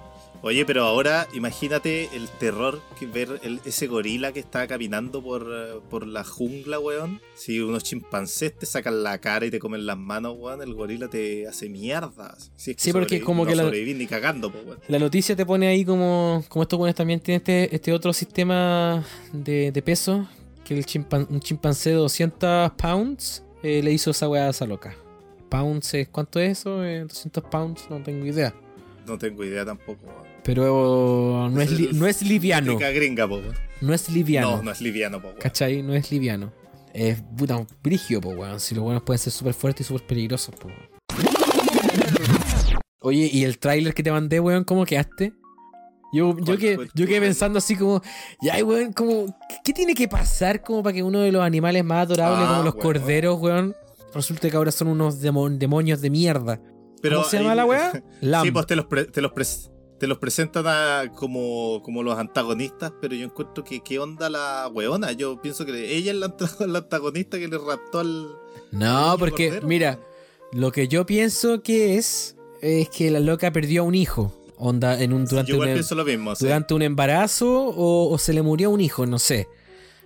Oye, 0.45 0.65
pero 0.65 0.83
ahora 0.83 1.25
imagínate 1.33 2.09
el 2.13 2.27
terror 2.27 2.81
que 2.99 3.05
ver 3.07 3.39
el- 3.43 3.61
ese 3.63 3.87
gorila 3.87 4.33
que 4.33 4.41
está 4.41 4.67
caminando 4.67 5.23
por, 5.23 5.81
por 5.89 6.05
la 6.05 6.25
jungla, 6.25 6.79
weón. 6.79 7.21
Si 7.33 7.61
unos 7.61 7.83
chimpancés 7.85 8.53
te 8.59 8.65
sacan 8.65 9.03
la 9.03 9.19
cara 9.19 9.45
y 9.45 9.51
te 9.51 9.59
comen 9.59 9.85
las 9.85 9.97
manos, 9.97 10.35
weón, 10.37 10.61
el 10.61 10.73
gorila 10.73 11.07
te 11.07 11.47
hace 11.47 11.69
mierda. 11.69 12.35
Si 12.57 12.71
es 12.71 12.77
que 12.77 12.83
Sí, 12.83 12.91
porque 12.91 13.21
como 13.21 13.45
no 13.45 13.49
que 13.49 13.55
la- 13.55 13.69
ni 13.71 14.05
cagando, 14.05 14.51
po, 14.51 14.59
weón. 14.65 14.79
La 14.89 14.99
noticia 14.99 15.33
te 15.33 15.45
pone 15.45 15.67
ahí 15.67 15.85
como, 15.85 16.43
como 16.49 16.63
estos 16.63 16.77
weones 16.77 16.95
también 16.95 17.21
tienen 17.21 17.37
este, 17.39 17.73
este 17.73 17.93
otro 17.93 18.11
sistema 18.11 19.01
de, 19.31 19.71
de 19.71 19.81
peso, 19.81 20.27
que 20.65 20.77
el 20.77 20.85
chimpan- 20.85 21.27
un 21.29 21.39
chimpancé 21.39 21.91
de 21.91 21.95
200 21.95 22.71
pounds 22.71 23.45
eh, 23.63 23.81
le 23.81 23.93
hizo 23.93 24.11
esa 24.11 24.27
weá 24.27 24.47
a 24.47 24.49
esa 24.49 24.65
loca. 24.65 24.93
Pounds 25.47 25.95
¿cuánto 26.11 26.41
es 26.41 26.59
eso? 26.59 26.83
Eh, 26.83 27.01
200 27.03 27.43
pounds, 27.45 27.85
no 27.89 28.03
tengo 28.03 28.25
idea. 28.25 28.53
No 29.07 29.17
tengo 29.17 29.43
idea 29.43 29.65
tampoco, 29.65 30.05
weón. 30.05 30.23
Pero 30.43 31.49
no 31.51 31.61
es, 31.61 31.71
li- 31.71 31.89
no 31.93 32.07
es 32.07 32.21
liviano. 32.21 32.77
Gringa, 32.77 33.27
po. 33.27 33.41
No 33.81 33.93
es 33.93 34.09
liviano. 34.09 34.57
No, 34.57 34.63
no 34.63 34.71
es 34.71 34.81
liviano, 34.81 35.21
po, 35.21 35.27
weón. 35.29 35.39
¿Cachai? 35.39 35.81
No 35.83 35.93
es 35.93 36.11
liviano. 36.11 36.51
Es 36.93 37.21
puta 37.37 37.57
un 37.57 37.67
brigio, 37.83 38.21
po, 38.21 38.29
weón. 38.29 38.59
Si 38.59 38.75
los 38.75 38.83
buenos 38.83 39.03
pueden 39.03 39.19
ser 39.19 39.33
súper 39.33 39.53
fuertes 39.53 39.85
y 39.85 39.87
súper 39.89 40.05
peligrosos, 40.07 40.55
po. 40.55 40.69
Oye, 42.99 43.29
¿y 43.31 43.43
el 43.43 43.57
tráiler 43.59 43.93
que 43.93 44.03
te 44.03 44.11
mandé, 44.11 44.39
weón? 44.39 44.63
¿Cómo 44.63 44.85
quedaste? 44.85 45.33
Yo, 46.13 46.37
yo, 46.37 46.45
¿Cuál 46.45 46.57
que, 46.59 46.77
yo 46.93 47.07
quedé 47.07 47.19
pensando 47.19 47.57
así 47.57 47.75
como, 47.75 48.01
ya, 48.41 48.63
weón, 48.63 48.93
como, 48.93 49.25
¿qué- 49.49 49.55
¿qué 49.65 49.73
tiene 49.73 49.95
que 49.95 50.07
pasar 50.07 50.61
como 50.61 50.83
para 50.83 50.93
que 50.93 51.03
uno 51.03 51.19
de 51.19 51.31
los 51.31 51.41
animales 51.41 51.83
más 51.83 52.05
adorables, 52.05 52.45
Ah, 52.47 52.51
como 52.51 52.63
los 52.63 52.73
weón. 52.75 52.83
corderos, 52.83 53.41
weón, 53.41 53.75
resulte 54.13 54.49
que 54.51 54.55
ahora 54.55 54.71
son 54.71 54.89
unos 54.89 55.19
demo- 55.21 55.49
demonios 55.49 56.01
de 56.01 56.09
mierda? 56.11 56.61
Pero 57.03 57.17
¿Cómo 57.17 57.29
se 57.29 57.37
llama 57.37 57.51
ahí- 57.51 57.57
la 57.57 57.65
weá? 57.65 57.91
Sí, 58.43 58.51
pues 58.51 58.65
te 58.65 58.75
los, 58.75 58.85
pre- 58.85 59.05
te 59.05 59.21
los, 59.21 59.31
te 59.99 60.07
los 60.07 60.17
presentan 60.17 60.65
a- 60.67 61.11
como, 61.15 61.81
como 61.83 62.01
los 62.01 62.17
antagonistas, 62.17 62.93
pero 62.99 63.13
yo 63.13 63.25
encuentro 63.25 63.63
que 63.63 63.81
qué 63.81 63.99
onda 63.99 64.29
la 64.29 64.67
weona. 64.73 65.11
Yo 65.11 65.39
pienso 65.41 65.65
que 65.65 65.95
ella 65.95 66.11
es 66.13 66.17
la, 66.17 66.27
anta- 66.27 66.49
la 66.65 66.79
antagonista 66.79 67.37
que 67.37 67.47
le 67.47 67.57
raptó 67.59 67.99
al. 67.99 68.29
No, 68.71 69.15
porque, 69.19 69.49
cordero. 69.49 69.67
mira, 69.67 69.99
lo 70.51 70.71
que 70.71 70.87
yo 70.87 71.05
pienso 71.05 71.61
que 71.61 71.97
es, 71.97 72.35
es 72.61 72.89
que 72.89 73.11
la 73.11 73.19
loca 73.19 73.51
perdió 73.51 73.81
a 73.83 73.85
un 73.85 73.93
hijo. 73.95 74.33
Onda, 74.57 75.01
en 75.01 75.11
un, 75.13 75.25
durante 75.25 75.51
yo 75.51 75.57
un, 75.59 75.65
pienso 75.65 75.93
lo 75.93 76.05
mismo. 76.05 76.35
sí. 76.35 76.45
durante 76.45 76.73
un 76.73 76.81
embarazo 76.83 77.49
o, 77.67 78.09
o 78.09 78.17
se 78.17 78.31
le 78.33 78.41
murió 78.41 78.69
un 78.71 78.79
hijo, 78.81 79.05
no 79.05 79.19
sé. 79.19 79.47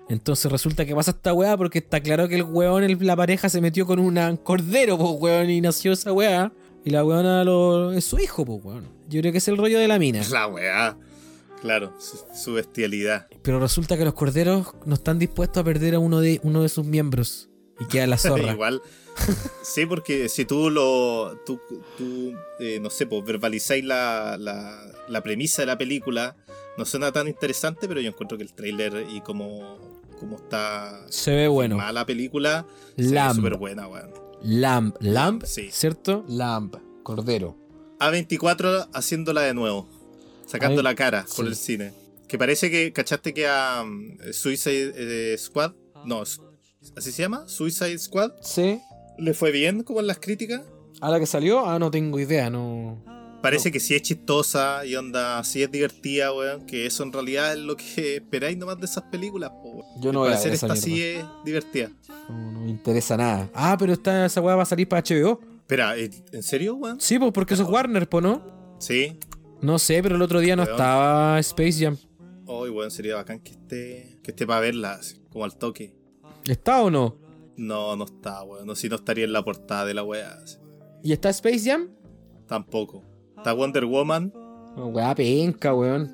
Entonces 0.10 0.49
resulta 0.51 0.86
que 0.86 0.95
pasa 0.95 1.12
esta 1.12 1.33
weá 1.33 1.57
porque 1.57 1.79
está 1.79 1.99
claro 1.99 2.27
que 2.27 2.36
el 2.36 2.43
weón, 2.43 2.83
el- 2.83 2.97
la 3.05 3.15
pareja 3.15 3.49
se 3.49 3.62
metió 3.62 3.86
con 3.86 3.99
un 3.99 4.38
cordero, 4.38 4.97
pues 4.97 5.12
weón, 5.19 5.49
y 5.49 5.62
nació 5.62 5.91
esa 5.91 6.12
weá. 6.13 6.51
Y 6.88 6.89
la 6.89 7.04
weona 7.04 7.43
lo, 7.43 7.91
es 7.91 8.06
su 8.06 8.17
hijo, 8.17 8.45
pues 8.45 8.63
weón. 8.63 8.88
Yo 9.10 9.19
creo 9.19 9.34
que 9.34 9.39
es 9.39 9.47
el 9.50 9.58
rollo 9.58 9.78
de 9.78 9.89
la 9.89 10.00
mina. 10.00 10.21
La 10.32 10.47
weá. 10.47 10.97
Claro, 11.60 11.93
su, 12.00 12.17
su 12.34 12.54
bestialidad. 12.54 13.28
Pero 13.41 13.60
resulta 13.60 13.97
que 13.97 14.06
los 14.06 14.13
corderos 14.13 14.67
no 14.86 14.95
están 14.95 15.19
dispuestos 15.19 15.60
a 15.60 15.63
perder 15.65 15.95
a 15.95 16.00
uno 16.00 16.21
de, 16.21 16.39
uno 16.43 16.62
de 16.62 16.69
sus 16.69 16.86
miembros. 16.86 17.50
Y 17.78 17.88
queda 17.88 18.08
la 18.08 18.17
zorra. 18.17 18.54
Igual. 18.54 18.82
sí, 19.63 19.86
porque 19.86 20.30
si 20.30 20.45
tú 20.45 20.69
lo. 20.69 21.38
Tú, 21.45 21.60
tú 21.97 22.34
eh, 22.62 22.80
no 22.82 22.89
sé, 22.89 23.06
pues 23.06 23.26
verbalizáis 23.26 23.84
la, 23.84 24.38
la, 24.39 24.80
la 25.10 25.21
premisa 25.21 25.63
de 25.63 25.65
la 25.65 25.78
película, 25.78 26.38
no 26.78 26.86
suena 26.86 27.12
tan 27.12 27.28
interesante, 27.28 27.89
pero 27.89 28.00
yo 28.00 28.08
encuentro 28.08 28.38
que 28.38 28.45
el 28.45 28.54
tráiler 28.54 29.08
y 29.10 29.19
como, 29.19 29.78
como 30.21 30.38
está. 30.38 31.02
Se 31.10 31.36
ve 31.36 31.50
bueno. 31.50 31.80
la 31.91 32.06
película. 32.06 32.65
se 32.95 33.04
ve 33.04 33.12
Lamb. 33.12 33.36
súper 33.36 33.58
buena, 33.58 33.89
weón. 33.89 34.26
Lamb. 34.41 34.93
Lamb, 35.00 35.43
Sí. 35.45 35.69
¿cierto? 35.71 36.23
Lamb. 36.28 36.76
Cordero. 37.04 37.56
A24 38.00 38.89
haciéndola 38.93 39.41
de 39.41 39.54
nuevo. 39.54 39.88
sacando 40.45 40.78
Ay, 40.80 40.84
la 40.84 40.95
cara 40.95 41.26
por 41.36 41.45
sí. 41.45 41.50
el 41.52 41.56
cine. 41.56 41.93
Que 42.28 42.38
parece 42.38 42.69
que, 42.71 42.93
¿cachaste 42.93 43.34
que 43.34 43.47
a 43.47 43.82
um, 43.84 44.17
Suicide 44.32 44.93
eh, 44.95 45.38
Squad? 45.38 45.73
No, 46.06 46.21
¿así 46.21 47.12
se 47.12 47.21
llama? 47.21 47.47
Suicide 47.47 47.97
Squad. 47.97 48.32
Sí. 48.41 48.80
¿Le 49.17 49.34
fue 49.34 49.52
bien 49.52 49.84
como 49.84 50.00
en 50.00 50.08
las 50.08 50.19
críticas? 50.19 50.62
¿A 51.02 51.10
la 51.10 51.19
que 51.19 51.26
salió? 51.26 51.65
Ah, 51.65 51.80
no 51.80 51.91
tengo 51.91 52.19
idea, 52.19 52.50
no. 52.50 53.04
Parece 53.41 53.71
que 53.71 53.80
sí 53.80 53.93
es 53.95 54.02
chistosa 54.02 54.86
y 54.86 54.95
onda, 54.95 55.43
sí 55.43 55.62
es 55.63 55.71
divertida, 55.71 56.34
weón. 56.34 56.65
Que 56.65 56.86
eso 56.86 57.04
en 57.04 57.13
realidad 57.13 57.54
es 57.54 57.60
lo 57.60 57.76
que 57.78 58.15
esperáis 58.17 58.58
nomás 58.58 58.80
de 58.80 58.86
esas 58.86 59.04
películas, 59.04 59.52
po. 59.52 59.86
Yo 60.02 60.12
no 60.12 60.19
voy 60.19 60.30
a 60.34 60.38
ver 60.39 60.54
esa 60.54 60.67
esta 60.67 60.76
sí 60.76 61.02
es 61.04 61.23
divertida. 61.45 61.91
No, 62.30 62.52
no 62.52 62.60
me 62.62 62.71
interesa 62.71 63.15
nada. 63.15 63.50
Ah, 63.54 63.76
pero 63.80 63.93
esta, 63.93 64.26
esa 64.26 64.41
weá 64.41 64.56
va 64.56 64.63
a 64.63 64.65
salir 64.65 64.88
para 64.88 65.04
HBO. 65.04 65.39
Espera, 65.60 65.97
¿eh, 65.97 66.10
¿en 66.32 66.43
serio, 66.43 66.76
weón? 66.76 67.00
Sí, 67.00 67.19
pues 67.19 67.32
porque 67.32 67.54
eso 67.54 67.63
es 67.63 67.69
Warner, 67.69 68.08
po, 68.10 68.21
¿no? 68.21 68.76
Sí. 68.80 69.17
No 69.62 69.80
sé, 69.80 70.02
pero 70.04 70.15
el 70.15 70.21
otro 70.21 70.39
día 70.39 70.56
no 70.56 70.63
Weón. 70.63 70.73
estaba 70.76 71.39
Space 71.39 71.84
Jam. 71.84 71.97
Hoy, 72.45 72.69
weón, 72.69 72.91
sería 72.91 73.15
bacán 73.15 73.39
que 73.39 73.52
esté, 73.52 74.19
que 74.23 74.32
esté 74.32 74.47
para 74.47 74.62
verla, 74.62 75.00
como 75.30 75.45
al 75.45 75.58
toque. 75.58 75.95
¿Está 76.45 76.82
o 76.82 76.89
no? 76.89 77.17
No, 77.58 77.95
no 77.95 78.06
está, 78.06 78.43
weón. 78.43 78.65
No, 78.65 78.76
si 78.76 78.88
no 78.88 78.95
estaría 78.95 79.26
en 79.26 79.34
la 79.34 79.43
portada 79.43 79.86
de 79.86 79.93
la 79.93 80.04
weá. 80.04 80.38
¿Y 81.04 81.12
está 81.12 81.30
Space 81.30 81.69
Jam? 81.69 81.89
Tampoco. 82.47 83.04
Está 83.38 83.54
Wonder 83.54 83.86
Woman. 83.86 84.34
No, 84.76 84.88
weá 84.88 85.13
penca, 85.15 85.73
weón. 85.73 86.12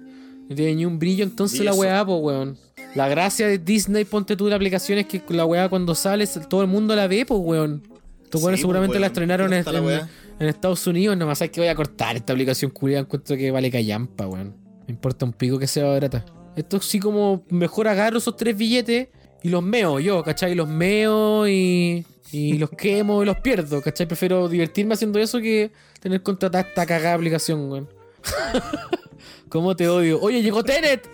No 0.49 0.55
tiene 0.55 0.75
ni 0.75 0.85
un 0.85 0.99
brillo 0.99 1.23
entonces 1.23 1.61
la 1.61 1.73
weá, 1.73 2.05
po, 2.05 2.17
weón. 2.17 2.57
La 2.95 3.07
gracia 3.07 3.47
de 3.47 3.57
Disney, 3.57 4.05
ponte 4.05 4.35
tú 4.35 4.47
la 4.49 4.55
aplicación, 4.55 4.99
es 4.99 5.07
que 5.07 5.21
la 5.29 5.45
weá 5.45 5.67
cuando 5.69 5.95
sale 5.95 6.27
todo 6.27 6.61
el 6.61 6.67
mundo 6.67 6.95
la 6.95 7.07
ve, 7.07 7.25
pues 7.25 7.39
weón. 7.43 7.83
Estos 8.23 8.41
Sí, 8.41 8.45
weones 8.45 8.59
po, 8.59 8.63
seguramente 8.63 8.93
weón. 8.93 9.01
la 9.01 9.07
estrenaron 9.07 9.45
¿Dónde 9.45 9.55
en, 9.57 9.59
está 9.59 9.71
la 9.71 9.79
en- 9.79 9.85
weá? 9.85 10.09
en 10.39 10.47
Estados 10.47 10.85
Unidos, 10.87 11.17
nomás 11.17 11.41
hay 11.41 11.49
que 11.49 11.61
voy 11.61 11.69
a 11.69 11.75
cortar 11.75 12.15
esta 12.15 12.33
aplicación 12.33 12.71
culia, 12.71 12.99
encuentro 12.99 13.35
que 13.37 13.51
vale 13.51 13.71
callampa, 13.71 14.27
weón. 14.27 14.55
Me 14.87 14.93
importa 14.93 15.25
un 15.25 15.33
pico 15.33 15.57
que 15.57 15.67
sea 15.67 15.85
barata. 15.85 16.25
Esto 16.55 16.79
sí 16.81 16.99
como 16.99 17.43
mejor 17.49 17.87
agarro 17.87 18.17
esos 18.17 18.35
tres 18.35 18.55
billetes 18.57 19.07
y 19.41 19.49
los 19.49 19.63
meo 19.63 19.99
yo, 19.99 20.23
¿cachai? 20.23 20.53
Los 20.55 20.67
meo 20.67 21.47
y, 21.47 22.05
y 22.31 22.57
los 22.57 22.69
quemo 22.71 23.23
y 23.23 23.25
los 23.25 23.37
pierdo, 23.39 23.81
¿cachai? 23.81 24.05
Prefiero 24.07 24.47
divertirme 24.49 24.93
haciendo 24.93 25.19
eso 25.19 25.39
que 25.39 25.71
tener 26.03 26.19
que 26.19 26.23
contratar 26.23 26.67
esta 26.67 26.85
cagada 26.85 27.15
aplicación, 27.15 27.71
weón. 27.71 27.89
¿Cómo 29.49 29.73
te 29.73 29.87
odio? 29.87 30.19
Oye, 30.19 30.41
llegó 30.41 30.61
Tenet. 30.61 31.07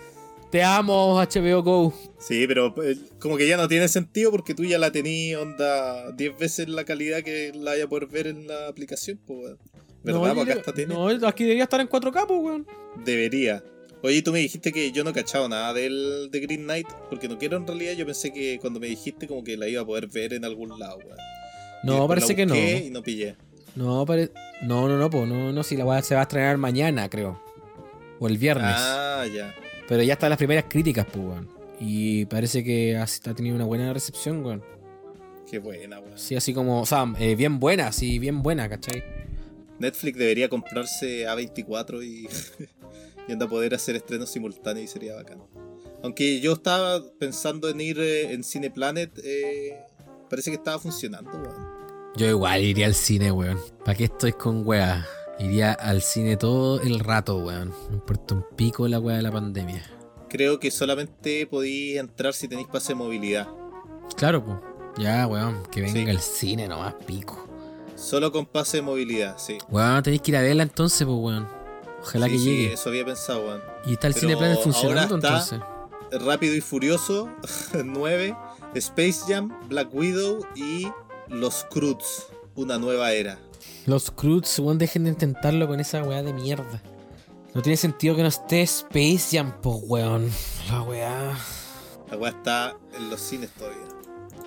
Te 0.50 0.64
amo, 0.64 1.14
HBO 1.14 1.62
Go. 1.62 1.94
Sí, 2.18 2.44
pero 2.48 2.74
eh, 2.82 2.96
como 3.20 3.36
que 3.36 3.46
ya 3.46 3.56
no 3.56 3.68
tiene 3.68 3.86
sentido 3.86 4.32
porque 4.32 4.52
tú 4.52 4.64
ya 4.64 4.78
la 4.78 4.90
tenías, 4.90 5.40
onda, 5.40 6.10
10 6.10 6.36
veces 6.36 6.68
la 6.68 6.84
calidad 6.84 7.22
que 7.22 7.52
la 7.54 7.70
vaya 7.70 7.84
a 7.84 7.88
poder 7.88 8.08
ver 8.08 8.26
en 8.26 8.48
la 8.48 8.66
aplicación, 8.66 9.20
pues, 9.24 9.38
weón. 9.38 9.58
¿Verdad? 10.02 10.34
No, 10.34 10.42
acá 10.42 10.52
está 10.54 10.72
Tenet. 10.72 10.96
no, 10.96 11.28
aquí 11.28 11.44
debería 11.44 11.64
estar 11.64 11.80
en 11.80 11.88
4K, 11.88 12.26
pues, 12.26 12.40
weón. 12.40 12.66
Debería. 13.04 13.62
Oye, 14.02 14.22
tú 14.22 14.32
me 14.32 14.40
dijiste 14.40 14.72
que 14.72 14.90
yo 14.90 15.04
no 15.04 15.10
he 15.10 15.12
cachado 15.12 15.48
nada 15.48 15.72
del 15.72 16.30
de 16.32 16.40
Green 16.40 16.64
Knight, 16.64 16.88
porque 17.10 17.28
no 17.28 17.38
quiero 17.38 17.58
en 17.58 17.66
realidad, 17.66 17.92
yo 17.92 18.06
pensé 18.06 18.32
que 18.32 18.58
cuando 18.60 18.80
me 18.80 18.88
dijiste 18.88 19.28
como 19.28 19.44
que 19.44 19.56
la 19.56 19.68
iba 19.68 19.82
a 19.82 19.86
poder 19.86 20.08
ver 20.08 20.32
en 20.32 20.44
algún 20.44 20.76
lado, 20.80 20.98
weón. 20.98 21.18
No, 21.84 22.08
parece 22.08 22.28
la 22.28 22.34
que 22.34 22.46
no. 22.46 22.56
Y 22.56 22.90
no 22.90 23.04
pillé. 23.04 23.36
No, 23.76 24.04
pare... 24.04 24.30
no, 24.62 24.88
no, 24.88 24.98
no, 24.98 25.10
pues, 25.10 25.28
no, 25.28 25.52
no, 25.52 25.62
si 25.62 25.76
la 25.76 25.84
weá 25.84 26.02
se 26.02 26.14
va 26.14 26.20
a 26.20 26.24
estrenar 26.24 26.58
mañana, 26.58 27.08
creo. 27.08 27.40
O 28.18 28.28
el 28.28 28.38
viernes. 28.38 28.74
Ah, 28.76 29.24
ya. 29.32 29.54
Pero 29.88 30.02
ya 30.02 30.14
están 30.14 30.30
las 30.30 30.38
primeras 30.38 30.64
críticas, 30.68 31.06
pues, 31.06 31.24
weón. 31.24 31.48
Y 31.80 32.26
parece 32.26 32.62
que 32.62 32.96
ha 32.96 33.04
ha 33.04 33.34
tenido 33.34 33.56
una 33.56 33.64
buena 33.64 33.92
recepción, 33.92 34.44
weón. 34.44 34.62
Qué 35.50 35.58
buena, 35.58 35.98
weón. 36.00 36.18
Sí, 36.18 36.36
así 36.36 36.52
como, 36.52 36.82
o 36.82 36.86
sea, 36.86 37.12
eh, 37.18 37.34
bien 37.34 37.58
buena, 37.58 37.90
sí, 37.92 38.18
bien 38.18 38.42
buena, 38.42 38.68
¿cachai? 38.68 39.02
Netflix 39.78 40.18
debería 40.18 40.48
comprarse 40.48 41.26
A24 41.26 42.04
y, 42.04 42.28
y 43.28 43.32
anda 43.32 43.46
a 43.46 43.48
poder 43.48 43.74
hacer 43.74 43.96
estrenos 43.96 44.30
simultáneos 44.30 44.84
y 44.84 44.92
sería 44.92 45.14
bacán. 45.14 45.38
Aunque 46.02 46.40
yo 46.40 46.52
estaba 46.52 47.02
pensando 47.18 47.68
en 47.68 47.80
ir 47.80 47.98
eh, 47.98 48.32
en 48.32 48.44
Cineplanet, 48.44 49.18
eh, 49.24 49.76
parece 50.28 50.50
que 50.50 50.56
estaba 50.56 50.78
funcionando, 50.78 51.30
weón. 51.32 51.79
Yo 52.16 52.26
igual 52.28 52.60
iría 52.62 52.86
al 52.86 52.94
cine, 52.94 53.30
weón. 53.32 53.58
¿Para 53.84 53.96
qué 53.96 54.04
estoy 54.04 54.32
con 54.32 54.66
weá? 54.66 55.06
Iría 55.38 55.72
al 55.72 56.02
cine 56.02 56.36
todo 56.36 56.80
el 56.80 56.98
rato, 57.00 57.36
weón. 57.38 57.72
Me 57.88 57.94
importa 57.96 58.34
un 58.34 58.44
pico 58.56 58.86
la 58.88 58.98
weá 58.98 59.16
de 59.16 59.22
la 59.22 59.32
pandemia. 59.32 59.82
Creo 60.28 60.60
que 60.60 60.70
solamente 60.70 61.46
podéis 61.46 61.96
entrar 61.98 62.34
si 62.34 62.46
tenéis 62.48 62.68
pase 62.68 62.88
de 62.88 62.94
movilidad. 62.96 63.48
Claro, 64.16 64.44
pues. 64.44 64.58
Ya, 64.98 65.26
weón, 65.26 65.62
que 65.70 65.80
venga 65.80 65.94
Sí. 66.04 66.10
el 66.10 66.20
cine 66.20 66.68
nomás, 66.68 66.94
pico. 67.06 67.46
Solo 67.96 68.32
con 68.32 68.44
pase 68.46 68.78
de 68.78 68.82
movilidad, 68.82 69.36
sí. 69.38 69.58
Weón, 69.70 70.02
tenéis 70.02 70.22
que 70.22 70.30
ir 70.32 70.36
a 70.36 70.42
verla 70.42 70.62
entonces, 70.64 71.06
pues, 71.06 71.18
weón. 71.18 71.48
Ojalá 72.02 72.26
Sí, 72.26 72.32
que 72.32 72.38
sí, 72.38 72.44
llegue. 72.44 72.72
eso 72.72 72.88
había 72.88 73.04
pensado, 73.04 73.46
weón. 73.46 73.62
Y 73.86 73.92
está 73.92 74.08
el 74.08 74.14
Pero 74.14 74.26
cine 74.26 74.36
Planet 74.36 74.58
funcionando 74.62 75.14
ahora 75.14 75.38
está- 75.38 75.56
entonces. 75.56 76.26
Rápido 76.26 76.54
y 76.56 76.60
Furioso 76.60 77.28
9, 77.84 78.36
Space 78.74 79.20
Jam, 79.28 79.56
Black 79.68 79.94
Widow 79.94 80.44
y 80.56 80.88
Los 81.30 81.64
Croods, 81.70 82.26
una 82.56 82.76
nueva 82.78 83.12
era. 83.12 83.38
Los 83.86 84.10
Croods, 84.10 84.58
weón, 84.58 84.78
dejen 84.78 85.04
de 85.04 85.10
intentarlo 85.10 85.68
con 85.68 85.78
esa 85.78 86.02
weá 86.02 86.24
de 86.24 86.32
mierda. 86.32 86.82
No 87.54 87.62
tiene 87.62 87.76
sentido 87.76 88.16
que 88.16 88.22
no 88.22 88.28
esté 88.28 88.62
Space 88.62 89.36
Jam, 89.36 89.54
pues, 89.62 89.76
weón. 89.84 90.28
La 90.68 90.82
weá. 90.82 91.38
La 92.10 92.16
weá 92.16 92.30
está 92.30 92.76
en 92.96 93.10
los 93.10 93.20
cines 93.20 93.50
todavía. 93.50 93.78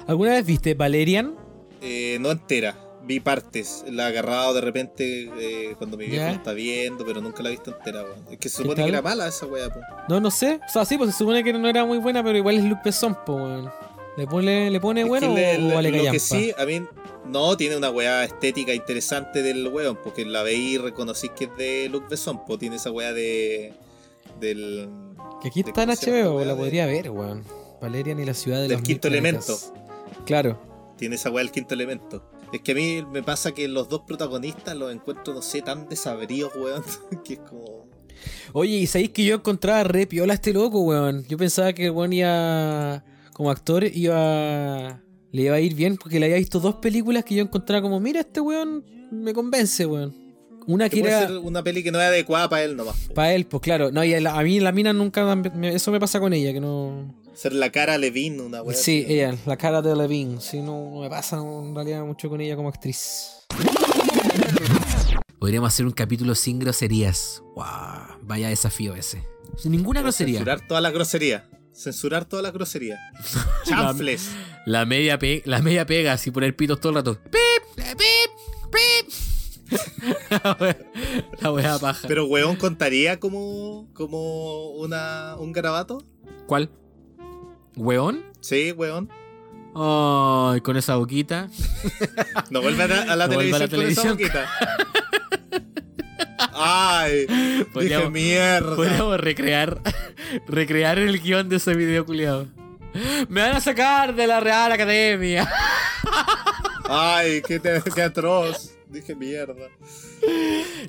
¿Alguna 0.07 0.31
vez 0.31 0.45
viste 0.45 0.73
Valerian? 0.73 1.35
Eh, 1.79 2.17
no 2.19 2.31
entera, 2.31 2.77
vi 3.03 3.21
partes. 3.21 3.85
La 3.89 4.03
he 4.03 4.07
agarrado 4.07 4.53
de 4.53 4.61
repente 4.61 5.31
eh, 5.37 5.75
cuando 5.77 5.95
mi 5.95 6.07
viejo 6.07 6.25
la 6.25 6.31
está 6.33 6.51
viendo, 6.51 7.05
pero 7.05 7.21
nunca 7.21 7.41
la 7.43 7.49
he 7.49 7.53
visto 7.53 7.71
entera, 7.71 8.03
weón. 8.03 8.25
Es 8.29 8.39
que 8.39 8.49
se 8.49 8.57
¿Qué 8.57 8.63
supone 8.63 8.83
que 8.83 8.89
era 8.89 9.01
mala 9.01 9.27
esa 9.27 9.45
weá, 9.45 9.69
po. 9.73 9.79
No, 10.09 10.19
no 10.19 10.29
sé. 10.29 10.59
O 10.67 10.71
sea, 10.71 10.83
sí, 10.83 10.97
pues 10.97 11.11
se 11.11 11.17
supone 11.17 11.45
que 11.45 11.53
no 11.53 11.65
era 11.67 11.85
muy 11.85 11.99
buena, 11.99 12.21
pero 12.21 12.37
igual 12.37 12.57
es 12.57 12.65
Luke 12.65 12.81
Besson, 12.83 13.17
pues, 13.25 13.37
weón. 13.37 13.71
¿Le 14.17 14.27
pone, 14.27 14.69
le 14.69 14.79
pone 14.79 15.03
bueno 15.03 15.33
que 15.33 15.57
le- 15.57 15.71
o 15.71 15.75
vale 15.75 15.89
lo 15.89 15.97
callampa? 15.97 16.11
que 16.11 16.19
sí, 16.19 16.51
a 16.57 16.65
mí 16.65 16.81
no 17.25 17.57
tiene 17.57 17.77
una 17.77 17.89
weá 17.89 18.23
estética 18.23 18.73
interesante 18.73 19.41
del 19.41 19.67
weón, 19.69 19.97
porque 20.03 20.23
la 20.25 20.43
veí 20.43 20.75
y 20.75 20.77
reconocí 20.77 21.29
que 21.29 21.45
es 21.45 21.57
de 21.57 21.89
Luke 21.89 22.07
Besson, 22.09 22.45
pues 22.45 22.59
tiene 22.59 22.75
esa 22.75 22.91
weá 22.91 23.11
de. 23.13 23.73
del. 24.39 24.89
Que 25.41 25.47
aquí 25.49 25.63
de 25.63 25.69
está 25.71 25.83
en 25.83 25.89
HBO, 25.89 26.39
la 26.45 26.53
de- 26.53 26.59
podría 26.59 26.85
ver, 26.85 27.09
weón. 27.09 27.43
Valerian 27.81 28.19
y 28.19 28.25
la 28.25 28.33
ciudad 28.33 28.57
de 28.57 28.63
Del 28.63 28.71
los 28.73 28.81
quinto 28.83 29.09
planetas. 29.09 29.73
Claro. 30.25 30.57
Tiene 30.97 31.15
esa 31.15 31.29
weá 31.31 31.43
del 31.43 31.51
quinto 31.51 31.73
elemento. 31.73 32.23
Es 32.53 32.61
que 32.61 32.73
a 32.73 32.75
mí 32.75 33.03
me 33.11 33.23
pasa 33.23 33.51
que 33.51 33.67
los 33.67 33.89
dos 33.89 34.01
protagonistas 34.07 34.75
los 34.77 34.93
encuentro, 34.93 35.33
no 35.33 35.41
sé, 35.41 35.63
tan 35.63 35.89
desabridos, 35.89 36.53
weón, 36.55 36.83
que 37.25 37.33
es 37.33 37.39
como. 37.39 37.87
Oye, 38.53 38.75
¿y 38.77 38.87
sabéis 38.87 39.09
que 39.09 39.25
yo 39.25 39.35
encontraba 39.35 39.83
re 39.83 40.05
piola 40.05 40.33
a 40.33 40.35
este 40.35 40.53
loco, 40.53 40.81
weón? 40.81 41.25
Yo 41.27 41.35
pensaba 41.37 41.73
que 41.73 41.85
el 41.85 41.91
weón 41.91 42.13
iba. 42.13 43.03
Como 43.33 43.49
actor 43.51 43.83
iba. 43.83 45.01
Le 45.31 45.41
iba 45.41 45.55
a 45.55 45.59
ir 45.59 45.73
bien 45.73 45.97
porque 45.97 46.19
le 46.19 46.27
había 46.27 46.37
visto 46.37 46.59
dos 46.59 46.75
películas 46.75 47.25
que 47.25 47.33
yo 47.35 47.41
encontraba 47.43 47.81
como, 47.81 47.99
mira, 47.99 48.19
este 48.19 48.39
weón 48.39 48.85
me 49.11 49.33
convence, 49.33 49.85
weón. 49.85 50.15
Una 50.67 50.87
que 50.87 50.99
era. 50.99 51.27
ser 51.27 51.37
una 51.39 51.61
peli 51.63 51.83
que 51.83 51.91
no 51.91 51.99
es 51.99 52.05
adecuada 52.07 52.47
para 52.47 52.63
él 52.63 52.75
nomás. 52.77 52.95
Para 53.15 53.33
él, 53.33 53.45
pues 53.45 53.61
claro. 53.61 53.91
No, 53.91 54.03
y 54.03 54.13
a, 54.13 54.21
la- 54.21 54.37
a 54.37 54.43
mí 54.43 54.59
la 54.59 54.71
mina 54.71 54.93
nunca. 54.93 55.35
me- 55.35 55.73
Eso 55.75 55.91
me 55.91 55.99
pasa 55.99 56.19
con 56.19 56.33
ella, 56.33 56.53
que 56.53 56.59
no. 56.61 57.13
Ser 57.33 57.51
la 57.53 57.71
cara 57.71 57.97
Levine, 57.97 58.43
una 58.43 58.61
weá. 58.61 58.77
Sí, 58.77 59.03
ella, 59.07 59.35
la 59.47 59.57
cara 59.57 59.81
de 59.81 59.95
Levine. 59.95 60.39
Sí, 60.39 60.59
no, 60.61 60.91
no 60.93 61.01
me 61.01 61.09
pasa 61.09 61.37
en 61.37 61.73
realidad 61.73 62.05
mucho 62.05 62.29
con 62.29 62.39
ella 62.39 62.55
como 62.55 62.69
actriz. 62.69 63.31
Podríamos 65.39 65.67
hacer 65.73 65.85
un 65.85 65.91
capítulo 65.91 66.35
sin 66.35 66.59
groserías. 66.59 67.41
Wow, 67.55 67.65
vaya 68.21 68.47
desafío 68.49 68.95
ese. 68.95 69.23
Sin 69.57 69.71
ninguna 69.71 70.01
grosería. 70.01 70.35
Censurar 70.39 70.65
toda 70.67 70.79
la 70.79 70.91
grosería. 70.91 71.49
Censurar 71.73 72.25
toda 72.25 72.41
la 72.43 72.51
grosería. 72.51 72.99
Chanfles. 73.65 74.29
La 74.65 74.85
media, 74.85 75.17
pe- 75.19 75.41
la 75.45 75.59
media 75.61 75.85
pega, 75.85 76.13
así 76.13 76.31
poner 76.31 76.55
pitos 76.55 76.79
todo 76.79 76.91
el 76.91 76.95
rato. 76.97 77.19
¡Pip! 77.23 77.85
¡Pip! 77.97 78.31
¡Pip! 78.71 79.79
la 80.29 80.57
wea- 80.59 80.77
la 81.41 81.51
wea 81.51 81.79
paja. 81.79 82.07
Pero 82.07 82.25
weón 82.27 82.55
contaría 82.57 83.19
como. 83.19 83.89
como 83.93 84.69
una. 84.71 85.35
un 85.39 85.51
garabato. 85.51 86.03
¿Cuál? 86.47 86.69
¿Weón? 87.75 88.23
Sí, 88.41 88.71
weón. 88.71 89.09
Ay, 89.75 90.61
con 90.61 90.77
esa 90.77 90.95
boquita. 90.97 91.49
No 92.51 92.61
vuelve 92.61 92.83
a 92.83 92.87
la, 92.87 93.01
a 93.01 93.15
la 93.15 93.27
No 93.27 93.33
vuelve 93.35 93.55
a 93.63 93.67
televisión 93.67 94.09
la 94.09 94.15
con 94.15 94.25
esa 94.27 94.45
boquita. 94.45 94.49
Ay, 96.55 97.25
dije 97.25 97.65
Podríamos- 97.73 98.11
mierda. 98.11 98.75
Podríamos 98.75 99.19
recrear, 99.19 99.81
recrear 100.47 100.99
el 100.99 101.19
guion 101.21 101.49
de 101.49 101.57
ese 101.57 101.73
video 101.75 102.05
culiado. 102.05 102.47
Me 103.27 103.41
van 103.41 103.55
a 103.55 103.59
sacar 103.61 104.13
de 104.15 104.27
la 104.27 104.39
Real 104.39 104.71
Academia. 104.71 105.49
Ay, 106.87 107.41
qué, 107.41 107.59
te- 107.59 107.81
qué 107.93 108.01
atroz. 108.03 108.71
Dije 108.87 109.15
mierda. 109.15 109.69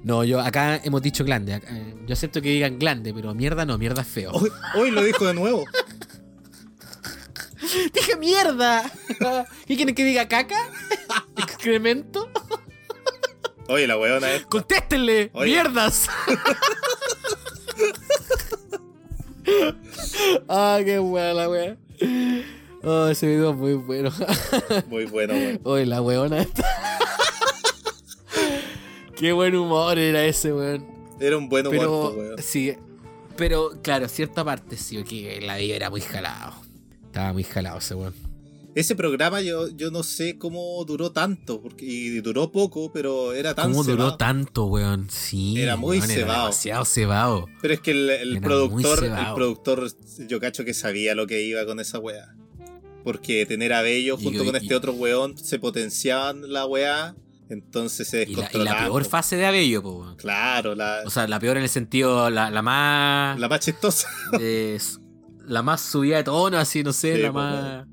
No, 0.03 0.25
yo 0.25 0.39
acá 0.41 0.79
hemos 0.85 1.01
dicho 1.01 1.25
glande. 1.25 1.55
eh, 1.55 1.95
Yo 2.07 2.13
acepto 2.13 2.43
que 2.43 2.51
digan 2.51 2.79
glande, 2.79 3.15
pero 3.15 3.35
mierda 3.35 3.65
no, 3.65 3.79
mierda 3.79 4.03
es 4.03 4.09
feo. 4.09 4.31
Hoy, 4.33 4.51
hoy 4.75 4.91
lo 4.91 5.03
dijo 5.03 5.25
de 5.25 5.33
nuevo. 5.35 5.65
Dije 7.95 8.17
mierda. 8.19 8.91
¿Qué 9.67 9.75
quieren 9.77 9.95
que 9.95 10.05
diga 10.05 10.29
caca? 10.29 10.59
¿Excremento? 11.39 12.31
Oye, 13.69 13.87
la 13.87 13.97
weona 13.97 14.31
es. 14.33 14.45
Contéstenle, 14.47 15.31
Oye. 15.33 15.53
mierdas. 15.53 16.09
ah, 20.49 20.81
qué 20.85 20.99
buena 20.99 21.35
la 21.35 21.49
wea. 21.49 21.77
Oh, 22.83 23.09
ese 23.09 23.27
video 23.27 23.51
es 23.51 23.57
muy 23.57 23.75
bueno. 23.75 24.11
Muy 24.89 25.07
bueno, 25.07 25.33
weón. 25.33 25.61
Oye, 25.65 25.87
la 25.87 26.03
weona 26.03 26.43
esta. 26.43 26.65
qué 29.17 29.33
buen 29.33 29.55
humor 29.55 29.99
era 29.99 30.25
ese, 30.25 30.53
weón. 30.53 30.87
Era 31.19 31.39
un 31.39 31.49
buen 31.49 31.67
humor, 31.67 31.79
Pero, 31.79 31.91
po, 31.91 32.09
weón. 32.11 32.43
sí. 32.43 32.75
Pero, 33.37 33.71
claro, 33.83 34.09
cierta 34.09 34.45
parte 34.45 34.77
sí, 34.77 35.03
que 35.05 35.41
la 35.41 35.57
vida 35.57 35.77
era 35.77 35.91
muy 35.91 36.03
jalado. 36.03 36.53
Estaba 37.07 37.33
muy 37.33 37.45
jalado 37.45 37.79
ese 37.79 37.95
weón. 37.95 38.15
Ese 38.75 38.97
programa 38.97 39.41
yo, 39.41 39.69
yo 39.69 39.91
no 39.93 40.03
sé 40.03 40.37
cómo 40.37 40.85
duró 40.85 41.13
tanto, 41.13 41.63
porque 41.63 41.85
y 41.85 42.21
duró 42.21 42.51
poco, 42.51 42.91
pero 42.93 43.33
era 43.33 43.55
tan 43.55 43.71
¿Cómo 43.71 43.85
duró 43.85 44.17
tanto, 44.17 44.65
weón? 44.65 45.09
Sí. 45.11 45.61
Era 45.61 45.77
muy 45.77 45.99
weón, 45.99 46.09
cebado. 46.11 46.41
demasiado 46.47 46.85
cebado. 46.85 47.47
Pero 47.63 47.75
es 47.75 47.81
que 47.81 47.93
el, 47.93 48.11
el 48.11 48.33
Era 48.39 48.41
productor, 48.41 49.05
el 49.05 49.35
productor, 49.35 49.89
yo 50.29 50.41
cacho 50.41 50.65
que 50.65 50.75
sabía 50.75 51.15
lo 51.15 51.27
que 51.29 51.43
iba 51.43 51.65
con 51.67 51.79
esa 51.79 52.01
weá. 52.01 52.35
Porque 53.05 53.47
tener 53.47 53.73
a 53.75 53.83
Bello 53.83 54.17
Y- 54.19 54.25
junto 54.25 54.45
con 54.45 54.55
y- 54.55 54.59
este 54.59 54.75
otro 54.75 54.93
weón 54.93 55.39
se 55.39 55.59
potenciaban 55.61 56.53
la 56.53 56.67
weá, 56.67 57.15
entonces 57.51 58.09
se 58.09 58.23
Y 58.23 58.27
la, 58.27 58.33
y 58.33 58.35
descontrolaba. 58.35 58.81
la 58.81 58.87
peor 58.87 59.05
fase 59.05 59.37
de 59.37 59.47
Abello, 59.47 59.83
po. 59.83 60.15
Claro, 60.17 60.75
la, 60.75 61.03
O 61.07 61.11
sea, 61.11 61.29
la 61.29 61.39
peor 61.39 61.59
en 61.59 61.63
el 61.65 61.69
sentido, 61.69 62.29
la, 62.31 62.51
la 62.51 62.63
más. 62.63 63.39
la 63.39 63.49
más 63.49 63.61
chistosa. 63.61 64.09
de- 64.39 64.81
la 65.47 65.63
más 65.63 65.81
subida 65.83 66.17
de 66.17 66.25
tono, 66.25 66.57
así, 66.59 66.83
no 66.83 66.93
sé, 66.95 67.17
Sí, 67.17 67.23
la 67.23 67.29
po, 67.29 67.35
más. 67.35 67.87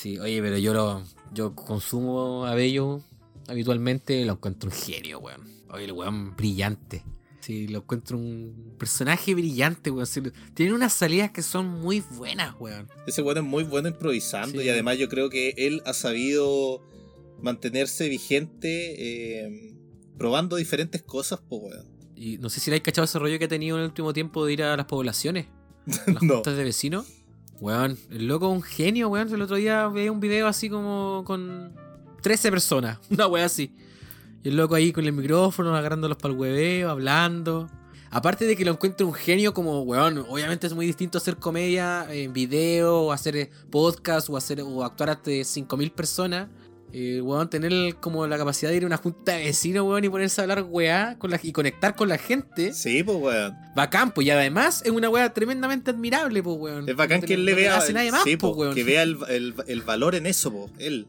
Sí, 0.00 0.18
oye, 0.18 0.40
pero 0.40 0.58
yo 0.58 0.72
lo. 0.74 1.02
Yo 1.32 1.54
consumo 1.54 2.46
Abello 2.46 3.02
habitualmente, 3.48 4.24
lo 4.24 4.34
encuentro 4.34 4.70
un 4.70 4.76
genio, 4.76 5.18
weón. 5.18 5.42
Oye, 5.70 5.84
el 5.86 5.92
weón 5.92 6.36
brillante. 6.36 7.04
Sí, 7.40 7.66
lo 7.68 7.78
encuentro 7.78 8.16
un 8.18 8.74
personaje 8.78 9.34
brillante, 9.34 9.90
weón. 9.90 10.06
Sí, 10.06 10.22
tiene 10.54 10.72
unas 10.74 10.92
salidas 10.92 11.30
que 11.32 11.42
son 11.42 11.66
muy 11.66 12.00
buenas, 12.16 12.54
weón. 12.60 12.86
Ese 13.06 13.22
weón 13.22 13.38
es 13.38 13.44
muy 13.44 13.64
bueno 13.64 13.88
improvisando 13.88 14.60
Sí. 14.60 14.66
y 14.66 14.70
además 14.70 14.98
yo 14.98 15.08
creo 15.08 15.30
que 15.30 15.54
él 15.56 15.82
ha 15.84 15.94
sabido 15.94 16.82
mantenerse 17.42 18.08
vigente 18.08 18.94
eh, 19.46 19.74
probando 20.16 20.56
diferentes 20.56 21.02
cosas, 21.02 21.40
po 21.40 21.56
weón. 21.58 21.86
Y 22.14 22.38
no 22.38 22.50
sé 22.50 22.60
si 22.60 22.70
le 22.70 22.74
hay 22.74 22.80
cachado 22.80 23.04
ese 23.04 23.18
rollo 23.18 23.38
que 23.38 23.44
ha 23.46 23.48
tenido 23.48 23.76
en 23.76 23.82
el 23.82 23.88
último 23.88 24.12
tiempo 24.12 24.44
de 24.46 24.52
ir 24.52 24.62
a 24.62 24.76
las 24.76 24.86
poblaciones. 24.86 25.46
a 26.06 26.10
las 26.12 26.22
No. 26.22 26.34
juntas 26.36 26.56
de 26.56 26.64
vecinos. 26.64 27.06
Weón, 27.60 27.98
el 28.10 28.28
loco 28.28 28.48
es 28.50 28.56
un 28.56 28.62
genio, 28.62 29.08
weón. 29.08 29.32
El 29.32 29.42
otro 29.42 29.56
día 29.56 29.88
veía 29.88 30.12
un 30.12 30.20
video 30.20 30.46
así 30.46 30.70
como 30.70 31.22
con 31.26 31.72
13 32.22 32.50
personas, 32.50 32.98
una 33.10 33.26
weá 33.26 33.46
así. 33.46 33.72
Y 34.44 34.50
el 34.50 34.56
loco 34.56 34.74
ahí 34.74 34.92
con 34.92 35.04
el 35.04 35.12
micrófono, 35.12 35.74
agarrándolos 35.74 36.16
para 36.18 36.32
el 36.32 36.38
hueveo, 36.38 36.90
hablando. 36.90 37.68
Aparte 38.10 38.46
de 38.46 38.56
que 38.56 38.64
lo 38.64 38.72
encuentro 38.72 39.06
un 39.06 39.12
genio 39.12 39.52
como, 39.52 39.82
weón, 39.82 40.24
obviamente 40.28 40.66
es 40.66 40.72
muy 40.72 40.86
distinto 40.86 41.18
hacer 41.18 41.36
comedia 41.36 42.06
en 42.10 42.32
video, 42.32 43.02
o 43.02 43.12
hacer 43.12 43.36
eh, 43.36 43.50
podcast, 43.70 44.30
o 44.30 44.36
hacer 44.36 44.62
o 44.62 44.84
actuar 44.84 45.10
ante 45.10 45.42
5.000 45.42 45.92
personas. 45.92 46.48
Eh, 46.92 47.20
weón, 47.20 47.50
tener 47.50 47.96
como 47.96 48.26
la 48.26 48.38
capacidad 48.38 48.70
de 48.70 48.78
ir 48.78 48.82
a 48.84 48.86
una 48.86 48.96
junta 48.96 49.32
de 49.32 49.44
vecinos, 49.44 49.84
weón, 49.86 50.04
y 50.04 50.08
ponerse 50.08 50.40
a 50.40 50.44
hablar 50.44 50.64
weá 50.68 51.16
con 51.18 51.30
la- 51.30 51.38
y 51.42 51.52
conectar 51.52 51.94
con 51.94 52.08
la 52.08 52.16
gente. 52.16 52.72
Sí, 52.72 53.02
pues 53.02 53.18
weón. 53.18 53.54
Bacán, 53.76 54.10
pues, 54.12 54.26
y 54.26 54.30
además 54.30 54.80
es 54.84 54.90
una 54.90 55.10
weá 55.10 55.32
tremendamente 55.34 55.90
admirable, 55.90 56.42
pues, 56.42 56.56
weón. 56.58 56.88
Es 56.88 56.96
bacán 56.96 57.20
No 57.20 57.26
que 57.26 57.34
él 57.34 57.40
no 57.40 57.46
le 57.46 57.54
vea, 57.54 57.76
hace 57.76 57.92
nadie 57.92 58.10
más, 58.10 58.22
sí, 58.24 58.36
pues, 58.38 58.52
po, 58.52 58.58
weón. 58.58 58.74
que 58.74 58.84
vea 58.84 59.02
el, 59.02 59.18
el- 59.28 59.54
el 59.66 59.82
valor 59.82 60.14
en 60.14 60.26
eso, 60.26 60.50
po, 60.50 60.70
él. 60.78 61.06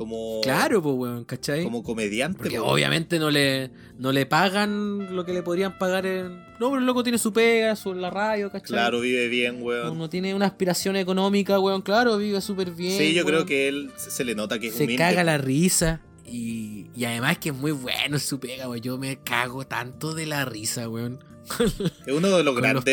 Como, 0.00 0.40
Claro, 0.42 0.80
pues, 0.82 0.94
weón, 0.96 1.24
¿cachai? 1.26 1.62
como 1.62 1.82
comediante. 1.82 2.38
Porque 2.38 2.58
po. 2.58 2.64
obviamente 2.68 3.18
no 3.18 3.30
le, 3.30 3.70
no 3.98 4.12
le 4.12 4.24
pagan 4.24 5.14
lo 5.14 5.26
que 5.26 5.34
le 5.34 5.42
podrían 5.42 5.76
pagar 5.76 6.06
en... 6.06 6.38
No, 6.58 6.70
pero 6.70 6.78
el 6.78 6.86
loco 6.86 7.02
tiene 7.02 7.18
su 7.18 7.34
pega, 7.34 7.76
su 7.76 7.92
la 7.92 8.08
radio, 8.08 8.50
¿cachai? 8.50 8.68
Claro, 8.68 9.00
vive 9.00 9.28
bien, 9.28 9.62
weón. 9.62 9.98
no 9.98 10.08
tiene 10.08 10.34
una 10.34 10.46
aspiración 10.46 10.96
económica, 10.96 11.60
weón, 11.60 11.82
claro, 11.82 12.16
vive 12.16 12.40
súper 12.40 12.70
bien. 12.70 12.96
sí, 12.96 13.12
yo 13.12 13.26
creo 13.26 13.44
que 13.44 13.68
él 13.68 13.90
se 13.98 14.24
le 14.24 14.34
nota 14.34 14.58
que 14.58 14.68
es 14.68 14.74
Se 14.74 14.84
humilde. 14.84 15.02
caga 15.02 15.22
la 15.22 15.36
risa. 15.36 16.00
Y, 16.24 16.86
y 16.96 17.04
además 17.04 17.36
que 17.36 17.50
es 17.50 17.54
muy 17.54 17.72
bueno 17.72 18.18
su 18.18 18.40
pega, 18.40 18.70
weón. 18.70 18.80
Yo 18.80 18.96
me 18.96 19.18
cago 19.18 19.66
tanto 19.66 20.14
de 20.14 20.24
la 20.24 20.46
risa, 20.46 20.88
weón. 20.88 21.22
Es 22.06 22.14
uno 22.14 22.34
de 22.38 22.42
los 22.42 22.56
grandes, 22.56 22.84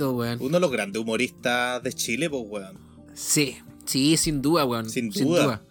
weón. 0.00 0.38
uno 0.40 0.56
de 0.56 0.60
los 0.60 0.70
grandes 0.70 1.02
humoristas 1.02 1.82
de 1.82 1.92
Chile, 1.92 2.30
pues 2.30 2.44
weón. 2.46 2.78
Sí, 3.12 3.58
sí, 3.84 4.16
sin 4.16 4.40
duda, 4.40 4.64
weón. 4.64 4.88
Sin 4.88 5.10
duda. 5.10 5.62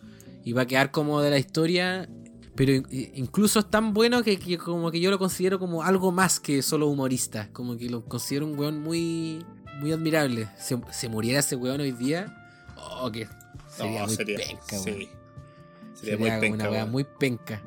Y 0.50 0.54
va 0.54 0.64
a 0.64 0.66
quedar 0.66 0.90
como 0.90 1.22
de 1.22 1.30
la 1.30 1.38
historia. 1.38 2.10
Pero 2.56 2.74
in- 2.74 2.88
incluso 3.14 3.60
es 3.60 3.70
tan 3.70 3.94
bueno 3.94 4.24
que, 4.24 4.40
que 4.40 4.58
como 4.58 4.90
que 4.90 5.00
yo 5.00 5.12
lo 5.12 5.20
considero 5.20 5.60
como 5.60 5.84
algo 5.84 6.12
más 6.12 6.40
que 6.40 6.62
solo 6.64 6.88
humorista. 6.88 7.50
Como 7.54 7.78
que 7.78 7.88
lo 7.90 8.04
considero 8.04 8.48
un 8.48 8.58
weón 8.60 8.82
muy, 8.82 9.46
muy 9.80 9.92
admirable. 9.92 10.48
Se, 10.58 10.78
se 10.92 11.08
muriera 11.08 11.40
ese 11.40 11.56
weón 11.56 11.80
hoy 11.82 11.92
día. 11.92 12.36
Oh, 12.76 13.12
que 13.12 13.28
sería 13.70 14.02
No, 14.02 14.08
muy 14.08 14.16
sería, 14.16 14.38
penca, 14.38 14.64
weón. 14.72 14.84
Sería, 14.84 15.10
Sería 15.94 16.18
muy 16.18 16.30
penca, 16.32 16.56
una 16.56 16.64
weá 16.70 16.80
weón. 16.82 16.92
muy 16.92 17.04
penca. 17.04 17.62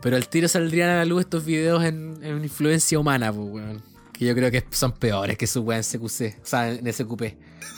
Pero 0.00 0.14
al 0.16 0.28
tiro 0.28 0.46
saldrían 0.46 0.90
a 0.90 0.96
la 0.98 1.04
luz 1.04 1.22
estos 1.22 1.44
videos 1.44 1.82
en, 1.84 2.18
en 2.22 2.42
influencia 2.44 2.98
humana, 3.00 3.32
pues, 3.32 3.48
weón. 3.50 3.82
Que 4.12 4.26
yo 4.26 4.34
creo 4.34 4.50
que 4.50 4.64
son 4.70 4.92
peores 4.92 5.36
que 5.36 5.46
su 5.48 5.60
weá 5.62 5.78
en 5.78 5.82
CQC. 5.84 6.38
O 6.42 6.46
sea, 6.46 6.70
en 6.72 6.92
SQP. 6.92 7.22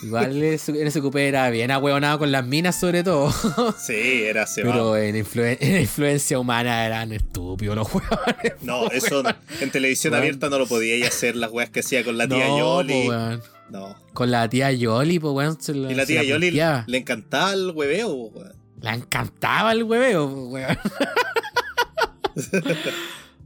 Igual 0.02 0.42
en 0.42 0.58
SQP 0.90 1.16
era 1.16 1.50
bien 1.50 1.70
ahueonado 1.70 2.18
con 2.18 2.32
las 2.32 2.46
minas, 2.46 2.78
sobre 2.78 3.02
todo. 3.04 3.32
Sí, 3.78 4.22
era 4.24 4.46
cebado. 4.46 4.92
Pero 4.92 4.96
en, 4.96 5.16
influen- 5.24 5.58
en 5.60 5.80
influencia 5.82 6.38
humana 6.38 6.86
eran 6.86 7.12
estúpidos 7.12 7.76
los 7.76 7.88
weones. 7.94 8.54
No, 8.62 8.84
po, 8.86 8.92
eso 8.92 9.22
en 9.60 9.70
televisión 9.70 10.12
Weón. 10.12 10.22
abierta 10.22 10.48
no 10.48 10.58
lo 10.58 10.66
podía 10.66 11.06
hacer 11.06 11.36
las 11.36 11.50
weas 11.50 11.70
que 11.70 11.80
hacía 11.80 12.02
con 12.04 12.16
la 12.18 12.26
tía 12.26 12.48
no, 12.48 12.58
Yoli. 12.58 13.06
po. 13.06 13.42
No. 13.70 13.94
Con 14.14 14.30
la 14.30 14.48
tía 14.48 14.72
Yoli, 14.72 15.18
pues, 15.18 15.32
weón. 15.34 15.58
Y 15.90 15.94
la 15.94 16.06
tía 16.06 16.22
Yoli 16.24 16.50
le 16.50 16.96
encantaba 16.98 17.52
el 17.52 17.70
hueveo, 17.70 18.10
weón. 18.12 18.52
Le 18.80 18.90
encantaba 18.90 19.72
el 19.72 19.82
hueveo, 19.84 20.26
weón. 20.26 20.78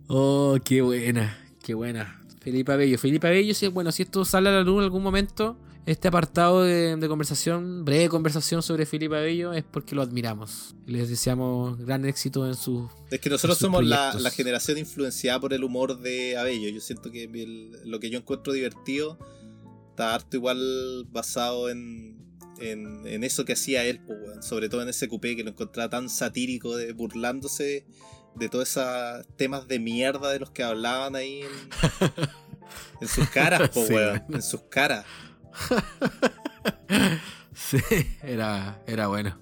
oh, 0.08 0.56
qué 0.64 0.82
buena, 0.82 1.38
qué 1.62 1.74
buena. 1.74 2.20
Felipe 2.40 2.72
Abello. 2.72 2.98
Felipe 2.98 3.26
Abello, 3.26 3.54
sí, 3.54 3.66
bueno, 3.68 3.90
si 3.92 4.02
esto 4.02 4.24
sale 4.24 4.50
a 4.50 4.52
la 4.52 4.60
luz 4.62 4.78
en 4.78 4.84
algún 4.84 5.02
momento, 5.02 5.56
este 5.86 6.08
apartado 6.08 6.62
de, 6.62 6.96
de 6.96 7.08
conversación, 7.08 7.84
breve 7.84 8.08
conversación 8.08 8.62
sobre 8.62 8.86
Felipe 8.86 9.16
Abello, 9.16 9.52
es 9.52 9.64
porque 9.64 9.94
lo 9.94 10.02
admiramos. 10.02 10.74
Les 10.86 11.08
deseamos 11.08 11.78
gran 11.78 12.04
éxito 12.06 12.46
en 12.46 12.54
su. 12.54 12.88
Es 13.10 13.20
que 13.20 13.28
nosotros 13.30 13.58
sus 13.58 13.66
somos 13.66 13.84
la, 13.84 14.14
la 14.14 14.30
generación 14.30 14.78
influenciada 14.78 15.40
por 15.40 15.52
el 15.52 15.62
humor 15.64 15.98
de 16.00 16.36
Abello. 16.36 16.68
Yo 16.70 16.80
siento 16.80 17.10
que 17.10 17.24
el- 17.24 17.72
lo 17.84 18.00
que 18.00 18.08
yo 18.10 18.18
encuentro 18.18 18.52
divertido 18.52 19.18
está 19.90 20.14
harto 20.14 20.36
igual 20.36 21.06
basado 21.12 21.68
en, 21.68 22.16
en, 22.58 23.06
en 23.06 23.22
eso 23.22 23.44
que 23.44 23.52
hacía 23.52 23.84
él, 23.84 24.00
sobre 24.40 24.68
todo 24.68 24.82
en 24.82 24.88
ese 24.88 25.06
coupé 25.08 25.36
que 25.36 25.44
lo 25.44 25.50
encontraba 25.50 25.90
tan 25.90 26.08
satírico, 26.08 26.76
de, 26.76 26.92
burlándose 26.94 27.86
de 28.36 28.48
todos 28.48 28.68
esos 28.70 29.26
temas 29.36 29.68
de 29.68 29.78
mierda 29.78 30.30
de 30.32 30.40
los 30.40 30.50
que 30.50 30.62
hablaban 30.64 31.14
ahí 31.14 31.42
en, 31.42 32.24
en 33.02 33.06
sus 33.08 33.28
caras, 33.28 33.68
po, 33.74 33.86
Sí, 33.86 33.92
weón. 33.94 34.22
en 34.32 34.42
sus 34.42 34.62
caras. 34.62 35.04
Sí, 37.54 37.78
era, 38.22 38.78
era 38.86 39.06
bueno. 39.06 39.38